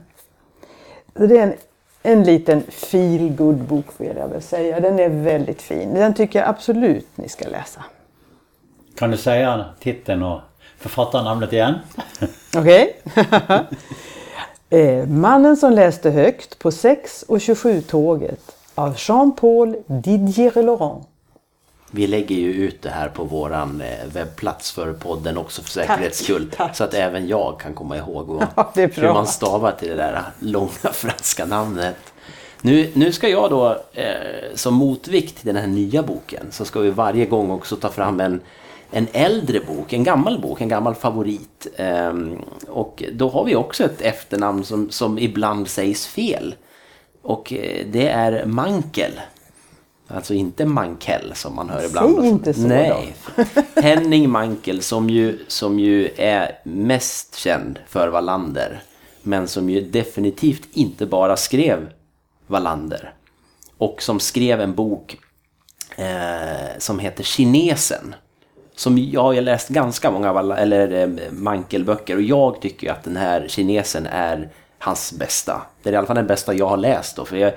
Det 1.14 1.38
är 1.38 1.42
en, 1.42 1.54
en 2.02 2.24
liten 2.24 2.62
feel 2.68 3.36
good 3.36 3.58
bok 3.58 3.86
vill 3.98 4.16
jag 4.16 4.28
väl 4.28 4.42
säga. 4.42 4.80
Den 4.80 4.98
är 4.98 5.08
väldigt 5.08 5.62
fin. 5.62 5.94
Den 5.94 6.14
tycker 6.14 6.38
jag 6.38 6.48
absolut 6.48 7.06
ni 7.14 7.28
ska 7.28 7.48
läsa. 7.48 7.84
Kan 8.94 9.10
du 9.10 9.16
säga 9.16 9.64
titeln 9.80 10.22
och 10.22 10.40
författarnamnet 10.78 11.52
igen? 11.52 11.74
Okej? 12.56 12.96
eh, 14.70 15.06
Mannen 15.06 15.56
som 15.56 15.72
läste 15.72 16.10
högt 16.10 16.58
på 16.58 16.70
6 16.70 17.22
och 17.22 17.38
27-tåget 17.38 18.40
av 18.74 18.94
Jean-Paul 18.98 19.76
Didier 19.86 20.62
Laurent. 20.62 21.08
Vi 21.94 22.06
lägger 22.06 22.36
ju 22.36 22.52
ut 22.52 22.82
det 22.82 22.90
här 22.90 23.08
på 23.08 23.24
våran 23.24 23.80
eh, 23.80 24.06
webbplats 24.12 24.72
för 24.72 24.92
podden 24.92 25.38
också 25.38 25.62
för 25.62 25.70
säkerhets 25.70 26.24
skull. 26.24 26.50
tack. 26.56 26.76
Så 26.76 26.84
att 26.84 26.94
även 26.94 27.28
jag 27.28 27.60
kan 27.60 27.74
komma 27.74 27.96
ihåg 27.96 28.30
och 28.30 28.42
Ja, 28.56 28.72
hur 28.74 29.12
man 29.12 29.26
stavar 29.26 29.72
till 29.72 29.88
det 29.88 29.94
där 29.94 30.22
långa 30.38 30.68
franska 30.92 31.46
namnet. 31.46 31.96
Nu, 32.60 32.90
nu 32.94 33.12
ska 33.12 33.28
jag 33.28 33.50
då 33.50 33.82
eh, 33.92 34.14
som 34.54 34.74
motvikt 34.74 35.36
till 35.36 35.46
den 35.46 35.56
här 35.56 35.66
nya 35.66 36.02
boken 36.02 36.46
så 36.50 36.64
ska 36.64 36.80
vi 36.80 36.90
varje 36.90 37.26
gång 37.26 37.50
också 37.50 37.76
ta 37.76 37.88
fram 37.88 38.20
en, 38.20 38.40
en 38.90 39.06
äldre 39.12 39.60
bok, 39.60 39.92
en 39.92 40.04
gammal 40.04 40.40
bok, 40.40 40.60
en 40.60 40.68
gammal 40.68 40.94
favorit. 40.94 41.66
Ehm, 41.76 42.38
och 42.68 43.02
då 43.12 43.28
har 43.28 43.44
vi 43.44 43.56
också 43.56 43.84
ett 43.84 44.00
efternamn 44.00 44.64
som, 44.64 44.90
som 44.90 45.18
ibland 45.18 45.68
sägs 45.68 46.06
fel. 46.06 46.54
Och 47.22 47.52
eh, 47.52 47.86
det 47.86 48.08
är 48.08 48.46
Mankel. 48.46 49.12
Alltså 50.14 50.34
inte 50.34 50.64
Mankell 50.64 51.32
som 51.34 51.56
man 51.56 51.70
hör 51.70 51.84
ibland. 51.84 52.16
Säg 52.16 52.28
inte 52.28 52.54
så 52.54 52.60
Nej. 52.60 53.14
Henning 53.76 54.30
Mankel 54.30 54.82
som 54.82 55.10
ju, 55.10 55.38
som 55.48 55.78
ju 55.78 56.10
är 56.16 56.58
mest 56.64 57.36
känd 57.36 57.78
för 57.88 58.08
Wallander. 58.08 58.82
Men 59.22 59.48
som 59.48 59.70
ju 59.70 59.80
definitivt 59.80 60.68
inte 60.72 61.06
bara 61.06 61.36
skrev 61.36 61.90
Wallander. 62.46 63.14
Och 63.78 64.02
som 64.02 64.20
skrev 64.20 64.60
en 64.60 64.74
bok 64.74 65.16
eh, 65.96 66.78
som 66.78 66.98
heter 66.98 67.24
Kinesen. 67.24 68.14
Som 68.74 68.98
jag 68.98 69.22
har 69.22 69.34
läst 69.34 69.68
ganska 69.68 70.10
många 70.10 70.32
Walla- 70.32 70.56
eller, 70.56 70.92
eh, 70.92 71.08
Mankel-böcker 71.32 72.16
och 72.16 72.22
jag 72.22 72.60
tycker 72.60 72.92
att 72.92 73.04
den 73.04 73.16
här 73.16 73.46
kinesen 73.48 74.06
är 74.06 74.48
hans 74.78 75.12
bästa. 75.12 75.62
Det 75.82 75.88
är 75.88 75.92
i 75.92 75.96
alla 75.96 76.06
fall 76.06 76.16
den 76.16 76.26
bästa 76.26 76.54
jag 76.54 76.66
har 76.66 76.76
läst 76.76 77.16
då. 77.16 77.24
För 77.24 77.36
jag, 77.36 77.52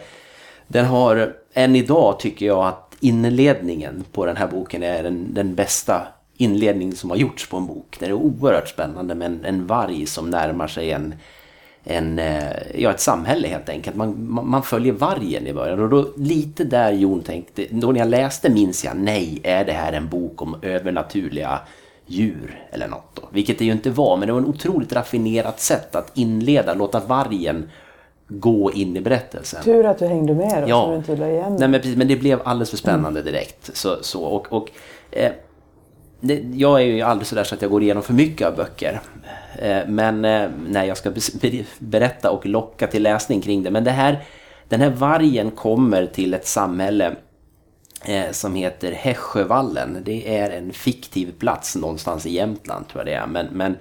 den 0.68 0.86
har, 0.86 1.34
än 1.56 1.76
idag 1.76 2.20
tycker 2.20 2.46
jag 2.46 2.68
att 2.68 2.96
inledningen 3.00 4.04
på 4.12 4.26
den 4.26 4.38
här 4.38 4.48
boken 4.48 4.84
är 4.84 5.04
den, 5.04 5.34
den 5.34 5.56
bästa 5.56 6.08
inledning 6.38 6.96
som 6.96 7.10
har 7.10 7.18
gjorts 7.18 7.50
på 7.50 7.58
en 7.58 7.68
bok. 7.68 7.98
Den 8.00 8.10
är 8.10 8.14
oerhört 8.14 8.68
spännande 8.68 9.16
med 9.16 9.26
en, 9.26 9.46
en 9.46 9.68
varg 9.68 10.06
som 10.06 10.30
närmar 10.30 10.68
sig 10.68 10.92
en, 10.92 11.16
en, 11.84 12.20
eh, 12.20 12.82
ja, 12.82 12.92
ett 12.92 13.00
samhälle 13.00 13.48
helt 13.48 13.70
enkelt. 13.70 13.96
Man, 13.96 14.32
man, 14.32 14.50
man 14.50 14.64
följer 14.64 14.94
vargen 14.94 15.48
i 15.48 15.54
början 15.54 15.80
och 15.80 15.90
då 15.90 16.08
lite 16.18 16.64
där 16.64 16.92
Jon 16.92 17.22
tänkte, 17.22 17.66
då 17.70 17.92
när 17.92 18.00
jag 18.00 18.10
läste 18.10 18.50
minns 18.50 18.86
jag, 18.86 18.98
nej, 18.98 19.40
är 19.44 19.66
det 19.66 19.74
här 19.74 19.94
en 19.94 20.10
bok 20.10 20.42
om 20.42 20.56
övernaturliga 20.62 21.60
djur 22.06 22.64
eller 22.72 22.88
något 22.88 23.10
då? 23.14 23.22
Vilket 23.32 23.60
det 23.60 23.66
ju 23.66 23.72
inte 23.72 23.90
var, 23.90 24.18
men 24.18 24.28
det 24.28 24.34
var 24.34 24.40
en 24.40 24.48
otroligt 24.48 24.94
raffinerat 24.94 25.60
sätt 25.60 25.96
att 25.96 26.18
inleda, 26.18 26.74
låta 26.74 27.00
vargen 27.00 27.70
gå 28.28 28.72
in 28.72 28.98
i 28.98 29.02
berättelsen. 29.02 29.64
Tur 29.64 29.86
att 29.86 30.00
du 30.00 30.06
hängde 30.06 30.34
med 30.34 30.62
då, 30.62 30.66
så 30.66 30.70
Ja. 30.70 30.88
du 30.90 30.96
inte 30.96 31.16
la 31.16 31.28
igen 31.30 31.56
Nej, 31.60 31.68
men, 31.68 31.82
precis, 31.82 31.98
men 31.98 32.08
det 32.08 32.16
blev 32.16 32.42
alldeles 32.46 32.70
för 32.70 32.78
spännande 32.78 33.22
direkt. 33.22 33.76
Så, 33.78 33.98
så, 34.02 34.24
och, 34.24 34.54
och, 34.54 34.70
eh, 35.12 35.32
det, 36.20 36.44
jag 36.54 36.82
är 36.82 36.86
ju 36.86 37.02
aldrig 37.02 37.28
sådär 37.28 37.44
så 37.44 37.56
att 37.56 37.62
jag 37.62 37.72
går 37.72 37.84
igenom 37.84 38.04
för 38.04 38.14
mycket 38.14 38.48
av 38.48 38.56
böcker. 38.56 39.02
Eh, 39.60 39.88
men 39.88 40.26
eh, 40.26 40.50
när 40.68 40.84
jag 40.84 40.98
ska 40.98 41.12
berätta 41.80 42.32
och 42.32 42.46
locka 42.46 42.88
till 42.88 43.04
läsning 43.04 43.42
kring 43.42 43.64
det. 43.64 43.72
Men 43.72 43.84
det 43.84 43.92
här, 43.92 44.24
den 44.70 44.82
här 44.82 44.90
vargen 44.90 45.52
kommer 45.52 46.06
till 46.06 46.34
ett 46.34 46.48
samhälle 46.48 47.16
eh, 48.06 48.32
som 48.32 48.56
heter 48.56 48.92
Hässjövallen. 48.92 49.98
Det 50.06 50.38
är 50.38 50.50
en 50.50 50.74
fiktiv 50.74 51.32
plats 51.40 51.76
någonstans 51.76 52.26
i 52.26 52.34
Jämtland 52.34 52.88
tror 52.88 53.00
jag 53.00 53.06
det 53.06 53.24
är. 53.24 53.28
Men, 53.28 53.48
men 53.52 53.78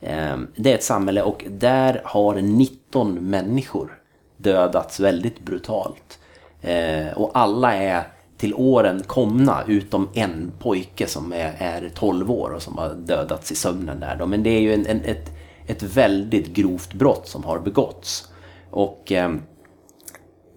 Ehm, 0.00 0.46
det 0.56 0.70
är 0.70 0.74
ett 0.74 0.84
samhälle 0.84 1.22
och 1.22 1.44
där 1.50 2.00
har 2.04 2.34
19 2.34 3.14
människor 3.14 3.98
dödats 4.36 5.00
väldigt 5.00 5.40
brutalt. 5.40 6.18
Ehm, 6.62 7.12
och 7.16 7.30
alla 7.34 7.74
är 7.74 8.08
till 8.36 8.54
åren 8.54 9.02
komna 9.06 9.64
utom 9.66 10.08
en 10.14 10.52
pojke 10.58 11.06
som 11.06 11.32
är, 11.32 11.54
är 11.58 11.90
12 11.94 12.30
år 12.30 12.50
och 12.50 12.62
som 12.62 12.78
har 12.78 12.94
dödats 12.94 13.52
i 13.52 13.54
sömnen 13.54 14.00
där. 14.00 14.16
Då. 14.16 14.26
Men 14.26 14.42
det 14.42 14.50
är 14.50 14.60
ju 14.60 14.74
en, 14.74 14.86
en, 14.86 15.00
ett, 15.00 15.30
ett 15.66 15.82
väldigt 15.82 16.46
grovt 16.46 16.94
brott 16.94 17.28
som 17.28 17.44
har 17.44 17.58
begåtts. 17.58 18.28
Och 18.70 19.12
eh, 19.12 19.34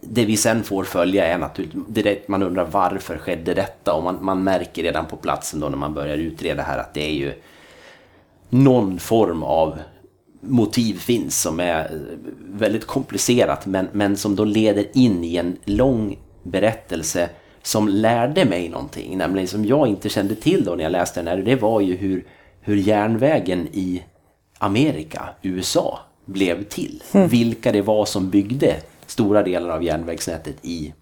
det 0.01 0.25
vi 0.25 0.37
sen 0.37 0.63
får 0.63 0.83
följa 0.83 1.25
är 1.25 1.37
naturligtvis, 1.37 1.83
direkt 1.87 2.27
man 2.27 2.43
undrar 2.43 2.65
varför 2.65 3.17
skedde 3.17 3.53
detta? 3.53 3.93
Och 3.93 4.03
man, 4.03 4.17
man 4.21 4.43
märker 4.43 4.83
redan 4.83 5.05
på 5.05 5.17
platsen 5.17 5.59
då 5.59 5.69
när 5.69 5.77
man 5.77 5.93
börjar 5.93 6.17
utreda 6.17 6.63
här 6.63 6.77
att 6.77 6.93
det 6.93 7.09
är 7.09 7.13
ju 7.13 7.33
någon 8.49 8.99
form 8.99 9.43
av 9.43 9.79
motiv 10.41 10.93
finns 10.93 11.41
som 11.41 11.59
är 11.59 12.01
väldigt 12.39 12.85
komplicerat 12.85 13.65
men, 13.65 13.87
men 13.91 14.17
som 14.17 14.35
då 14.35 14.43
leder 14.43 14.97
in 14.97 15.23
i 15.23 15.35
en 15.35 15.57
lång 15.65 16.17
berättelse 16.43 17.29
som 17.61 17.87
lärde 17.87 18.45
mig 18.45 18.69
någonting, 18.69 19.17
nämligen 19.17 19.47
som 19.47 19.65
jag 19.65 19.87
inte 19.87 20.09
kände 20.09 20.35
till 20.35 20.65
då 20.65 20.75
när 20.75 20.83
jag 20.83 20.91
läste 20.91 21.19
den 21.19 21.27
här, 21.27 21.37
det 21.37 21.55
var 21.55 21.81
ju 21.81 21.95
hur, 21.95 22.25
hur 22.61 22.75
järnvägen 22.75 23.67
i 23.71 24.03
Amerika, 24.57 25.29
USA, 25.41 25.99
blev 26.25 26.63
till. 26.63 27.03
Mm. 27.11 27.27
Vilka 27.27 27.71
det 27.71 27.81
var 27.81 28.05
som 28.05 28.29
byggde 28.29 28.75
stora 29.05 29.43
delar 29.43 29.69
av 29.69 29.83
järnvägsnätet 29.83 30.55
i, 30.61 30.93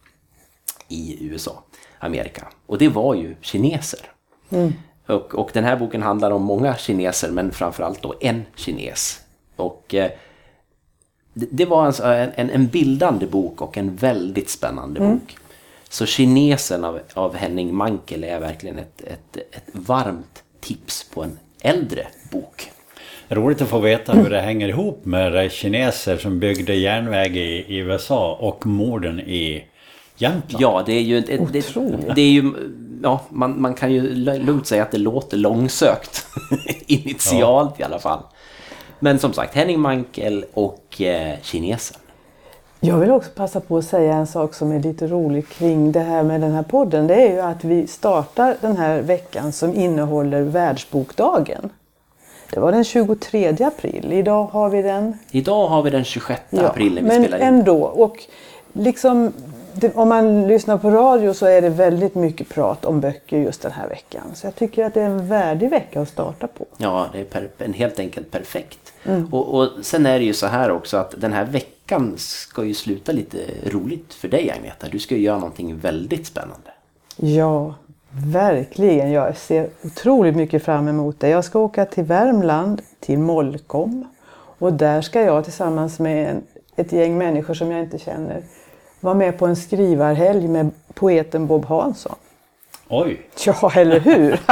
i 0.88 1.26
USA, 1.26 1.64
Amerika. 2.00 2.48
Och 2.66 2.78
det 2.78 2.90
var 2.90 3.16
ju 3.16 3.36
kineser. 3.42 4.00
Mm. 4.50 4.74
Och, 5.08 5.36
och 5.36 5.50
den 5.54 5.64
här 5.64 5.76
boken 5.76 6.02
handlar 6.02 6.32
om 6.32 6.42
många 6.42 6.76
kineser, 6.78 7.32
men 7.32 7.52
framförallt 7.52 8.02
då 8.02 8.16
en 8.20 8.46
kines. 8.56 9.22
Och 9.56 9.96
eh, 9.96 10.12
det, 11.34 11.48
det, 11.52 11.66
var 11.66 11.86
alltså 11.86 12.04
en, 12.04 12.32
en, 12.36 12.50
en, 12.50 12.68
bildande 12.68 13.28
bok 13.28 13.62
och 13.62 13.78
en 13.78 13.96
väldigt 13.96 14.50
spännande 14.50 15.00
mm. 15.00 15.12
bok. 15.12 15.38
Så 15.90 16.06
Kinesen 16.06 16.84
av, 16.84 17.00
av 17.14 17.36
Henning 17.36 17.76
Mankell 17.76 18.24
är 18.24 18.40
verkligen 18.40 18.80
ett, 18.80 19.02
ett, 19.02 19.38
ett 19.38 19.70
varmt 19.72 20.44
tips 20.60 21.04
på 21.14 21.24
en 21.24 21.40
äldre 21.62 22.08
bok. 22.32 22.72
Roligt 23.30 23.62
att 23.62 23.68
få 23.68 23.80
veta 23.80 24.14
hur 24.14 24.30
det 24.30 24.42
hänger 24.42 24.70
ihop 24.70 25.06
med 25.06 25.52
kineser 25.52 26.18
som 26.18 26.40
byggde 26.40 26.76
järnväg 26.76 27.38
i, 27.38 27.66
i 27.68 27.78
USA 27.78 28.38
och 28.40 28.66
morden 28.66 29.20
i 29.20 29.66
Jämtland. 30.18 30.64
Ja, 30.64 30.84
det 30.86 30.94
är 30.94 31.02
ju... 31.02 31.22
Det, 31.22 31.38
det, 31.52 32.16
det 32.16 32.22
är 32.22 32.32
ju 32.32 32.54
ja, 33.06 33.20
man, 33.30 33.62
man 33.62 33.74
kan 33.74 33.92
ju 33.92 34.16
lugnt 34.40 34.68
säga 34.68 34.84
att 34.84 34.92
det 34.92 34.98
låter 34.98 35.38
långsökt. 35.38 36.26
Initialt 36.88 37.74
ja. 37.78 37.82
i 37.82 37.84
alla 37.84 38.00
fall. 38.00 38.20
Men 39.00 39.20
som 39.20 39.34
sagt, 39.34 39.56
Henning 39.56 39.80
Mankell 39.80 40.46
och 40.54 41.02
eh, 41.02 41.40
kinesen. 41.42 41.98
Jag 42.80 42.98
vill 42.98 43.12
också 43.12 43.30
passa 43.36 43.60
på 43.60 43.78
att 43.78 43.86
säga 43.86 44.16
en 44.16 44.28
sak 44.28 44.54
som 44.54 44.72
är 44.72 44.80
lite 44.80 45.08
rolig 45.08 45.50
kring 45.50 45.92
det 45.92 46.00
här 46.00 46.24
med 46.24 46.42
den 46.42 46.52
här 46.52 46.64
podden. 46.64 47.08
Det 47.08 47.16
är 47.16 47.34
ju 47.34 47.40
att 47.40 47.64
vi 47.64 47.88
startar 47.88 48.58
den 48.62 48.78
här 48.78 49.02
veckan 49.02 49.52
som 49.52 49.74
innehåller 49.74 50.42
Världsbokdagen. 50.42 51.70
Det 52.52 52.60
var 52.60 52.72
den 52.72 52.84
23 52.84 53.56
april. 53.60 54.14
Idag 54.14 54.44
har 54.44 54.70
vi 54.70 54.82
den... 54.82 55.18
Idag 55.32 55.68
har 55.68 55.84
vi 55.84 55.90
den 55.90 56.04
26 56.04 56.42
ja, 56.50 56.68
april 56.68 56.94
när 56.94 57.02
vi 57.02 57.08
men 57.08 57.24
spelar 57.24 57.38
in. 57.38 57.44
ändå. 57.44 57.84
Och 57.84 58.24
liksom, 58.74 59.34
det, 59.76 59.96
om 59.96 60.10
man 60.10 60.48
lyssnar 60.48 60.78
på 60.78 60.90
radio 60.90 61.34
så 61.34 61.46
är 61.46 61.62
det 61.62 61.70
väldigt 61.70 62.16
mycket 62.16 62.50
prat 62.50 62.86
om 62.86 63.00
böcker 63.00 63.38
just 63.38 63.62
den 63.62 63.72
här 63.72 63.90
veckan. 63.90 64.24
Så 64.34 64.48
jag 64.48 64.56
tycker 64.56 64.86
att 64.86 64.94
det 64.94 65.02
är 65.02 65.06
en 65.06 65.28
värdig 65.28 65.70
vecka 65.70 66.02
att 66.02 66.10
starta 66.10 66.48
på. 66.48 66.66
Ja, 66.78 67.08
det 67.14 67.20
är 67.20 67.26
per, 67.26 67.74
helt 67.74 68.00
enkelt 68.00 68.32
perfekt. 68.32 68.94
Mm. 69.04 69.34
Och, 69.34 69.54
och 69.54 69.70
sen 69.82 70.06
är 70.06 70.20
det 70.20 70.26
ju 70.26 70.34
så 70.34 70.48
här 70.48 70.72
också 70.72 70.98
att 70.98 71.14
den 71.18 71.34
här 71.34 71.46
veckan 71.46 71.72
veckan 71.86 72.14
ska 72.18 72.64
ju 72.64 72.74
sluta 72.74 73.12
lite 73.12 73.38
roligt 73.64 74.14
för 74.14 74.28
dig 74.28 74.52
Agneta. 74.52 74.88
Du 74.92 75.00
ska 75.00 75.16
ju 75.16 75.22
göra 75.22 75.38
någonting 75.38 75.78
väldigt 75.78 76.28
spännande. 76.28 76.72
Ja, 77.16 77.76
verkligen. 78.12 79.12
Jag 79.12 79.38
ser 79.38 79.70
otroligt 79.84 80.36
mycket 80.36 80.64
fram 80.64 80.88
emot 80.88 81.20
det. 81.20 81.30
Jag 81.30 81.46
ska 81.46 81.60
åka 81.60 81.86
till 81.86 82.04
Värmland, 82.04 82.82
till 83.00 83.20
Molkom. 83.20 84.08
Och 84.60 84.74
där 84.74 85.02
ska 85.02 85.22
jag 85.22 85.44
tillsammans 85.44 86.00
med 86.00 86.30
en, 86.30 86.44
ett 86.76 86.92
gäng 86.92 87.18
människor 87.18 87.54
som 87.54 87.72
jag 87.72 87.82
inte 87.82 88.00
känner 88.00 88.44
vara 89.06 89.16
med 89.16 89.38
på 89.38 89.46
en 89.46 89.56
skrivarhelg 89.56 90.48
med 90.48 90.72
poeten 90.94 91.48
Bob 91.48 91.66
Hansson. 91.66 92.16
Oj! 92.88 93.22
Ja, 93.46 93.72
eller 93.76 94.00
hur? 94.00 94.40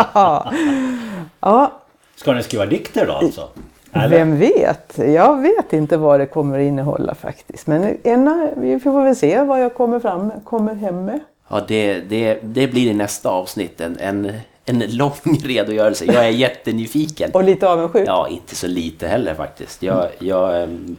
ja. 1.39 1.71
Ska 2.15 2.33
ni 2.33 2.43
skriva 2.43 2.65
dikter 2.65 3.05
då 3.07 3.13
alltså? 3.13 3.49
Eller? 3.93 4.17
Vem 4.17 4.39
vet? 4.39 4.97
Jag 4.97 5.41
vet 5.41 5.73
inte 5.73 5.97
vad 5.97 6.19
det 6.19 6.25
kommer 6.25 6.59
att 6.59 6.63
innehålla 6.65 7.15
faktiskt. 7.15 7.67
Men 7.67 7.97
ena, 8.03 8.49
vi 8.57 8.79
får 8.79 9.03
väl 9.03 9.15
se 9.15 9.41
vad 9.41 9.61
jag 9.61 9.75
kommer, 9.75 9.99
fram, 9.99 10.31
kommer 10.43 10.73
hem 10.73 11.05
med. 11.05 11.19
Ja, 11.49 11.61
det, 11.67 11.99
det, 11.99 12.39
det 12.41 12.67
blir 12.67 12.91
i 12.91 12.93
nästa 12.93 13.29
avsnitt. 13.29 13.81
En, 13.81 13.97
en, 13.99 14.31
en 14.65 14.79
lång 14.97 15.11
redogörelse. 15.43 16.05
Jag 16.05 16.25
är 16.25 16.29
jättenyfiken. 16.29 17.31
Och 17.33 17.43
lite 17.43 17.69
avundsjuk? 17.69 18.07
Ja, 18.07 18.27
inte 18.27 18.55
så 18.55 18.67
lite 18.67 19.07
heller 19.07 19.33
faktiskt. 19.33 19.83
Jag, 19.83 20.07
jag, 20.19 20.63
ehm, 20.63 20.95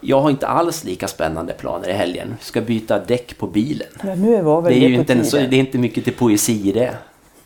jag 0.00 0.20
har 0.20 0.30
inte 0.30 0.46
alls 0.46 0.84
lika 0.84 1.08
spännande 1.08 1.52
planer 1.52 1.88
i 1.88 1.92
helgen. 1.92 2.28
Jag 2.38 2.46
ska 2.46 2.60
byta 2.60 2.98
däck 2.98 3.38
på 3.38 3.46
bilen. 3.46 3.88
Ja, 4.02 4.14
nu 4.14 4.42
var 4.42 4.62
väl 4.62 4.72
det, 4.72 4.84
är 4.84 4.88
ju 4.88 4.94
inte 4.94 5.12
en, 5.12 5.24
så, 5.24 5.36
det 5.36 5.56
är 5.56 5.60
inte 5.60 5.78
mycket 5.78 6.04
till 6.04 6.14
poesi 6.14 6.68
i 6.68 6.72
det, 6.72 6.94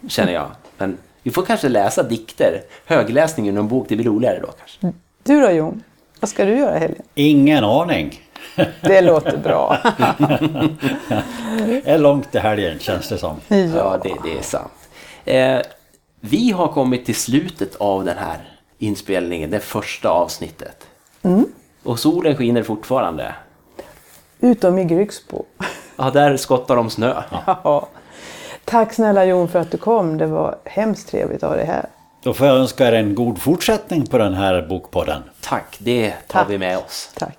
känner 0.09 0.33
jag. 0.33 0.51
Men 0.79 0.99
vi 1.23 1.31
får 1.31 1.43
kanske 1.43 1.69
läsa 1.69 2.03
dikter. 2.03 2.63
Högläsning 2.87 3.49
i 3.49 3.53
någon 3.53 3.69
bok, 3.69 3.87
det 3.89 3.97
blir 3.97 4.07
roligare 4.07 4.41
då 4.41 4.49
kanske. 4.59 4.93
Du 5.23 5.41
då 5.41 5.51
Jon? 5.51 5.83
Vad 6.21 6.29
ska 6.29 6.45
du 6.45 6.59
göra 6.59 6.77
i 6.77 6.81
helgen? 6.81 7.03
Ingen 7.15 7.65
aning. 7.65 8.21
Det 8.81 9.01
låter 9.01 9.37
bra. 9.37 9.79
det 11.59 11.83
är 11.85 11.99
långt 11.99 12.31
till 12.31 12.41
helgen 12.41 12.79
känns 12.79 13.09
det 13.09 13.19
som. 13.19 13.37
Ja, 13.49 13.57
ja 13.57 14.01
det, 14.03 14.15
det, 14.25 14.39
är 14.39 14.43
sant. 14.43 14.73
Eh, 15.25 15.59
vi 16.21 16.51
har 16.51 16.69
kommit 16.69 17.07
till 17.07 17.15
slutet 17.15 17.77
av 17.77 18.05
den 18.05 18.19
här 18.19 18.39
inspelningen, 18.79 19.51
det 19.51 19.61
första 19.61 20.09
avsnittet. 20.09 20.87
Mm. 21.23 21.47
Och 21.83 21.99
solen 21.99 22.37
skiner 22.37 22.63
fortfarande. 22.63 23.35
Utom 24.41 24.79
i 24.79 24.85
Grycksbo. 24.85 25.45
Ja, 25.97 26.11
där 26.11 26.37
skottar 26.37 26.77
de 26.77 26.91
snö. 26.91 27.23
Ja. 27.47 27.89
Tack 28.65 28.93
snälla 28.93 29.25
Jon 29.25 29.49
för 29.49 29.59
att 29.59 29.71
du 29.71 29.79
kom. 29.79 30.19
Det 30.19 30.27
var 30.27 30.59
hemskt 30.65 31.09
trevligt 31.09 31.43
att 31.43 31.51
ha 31.51 31.57
dig 31.57 31.67
här. 31.67 31.87
Då 32.23 32.35
får 32.35 32.47
jag 32.47 32.57
önska 32.57 32.89
er 32.89 32.93
en 32.93 33.15
god 33.15 33.39
fortsättning 33.43 34.07
på 34.07 34.19
den 34.19 34.35
här 34.35 34.63
bokpodden. 34.69 35.23
Tack, 35.41 35.77
det 35.79 36.11
tar 36.11 36.41
Tack. 36.41 36.51
vi 36.51 36.59
med 36.59 36.79
oss. 36.79 37.11
Tack. 37.19 37.39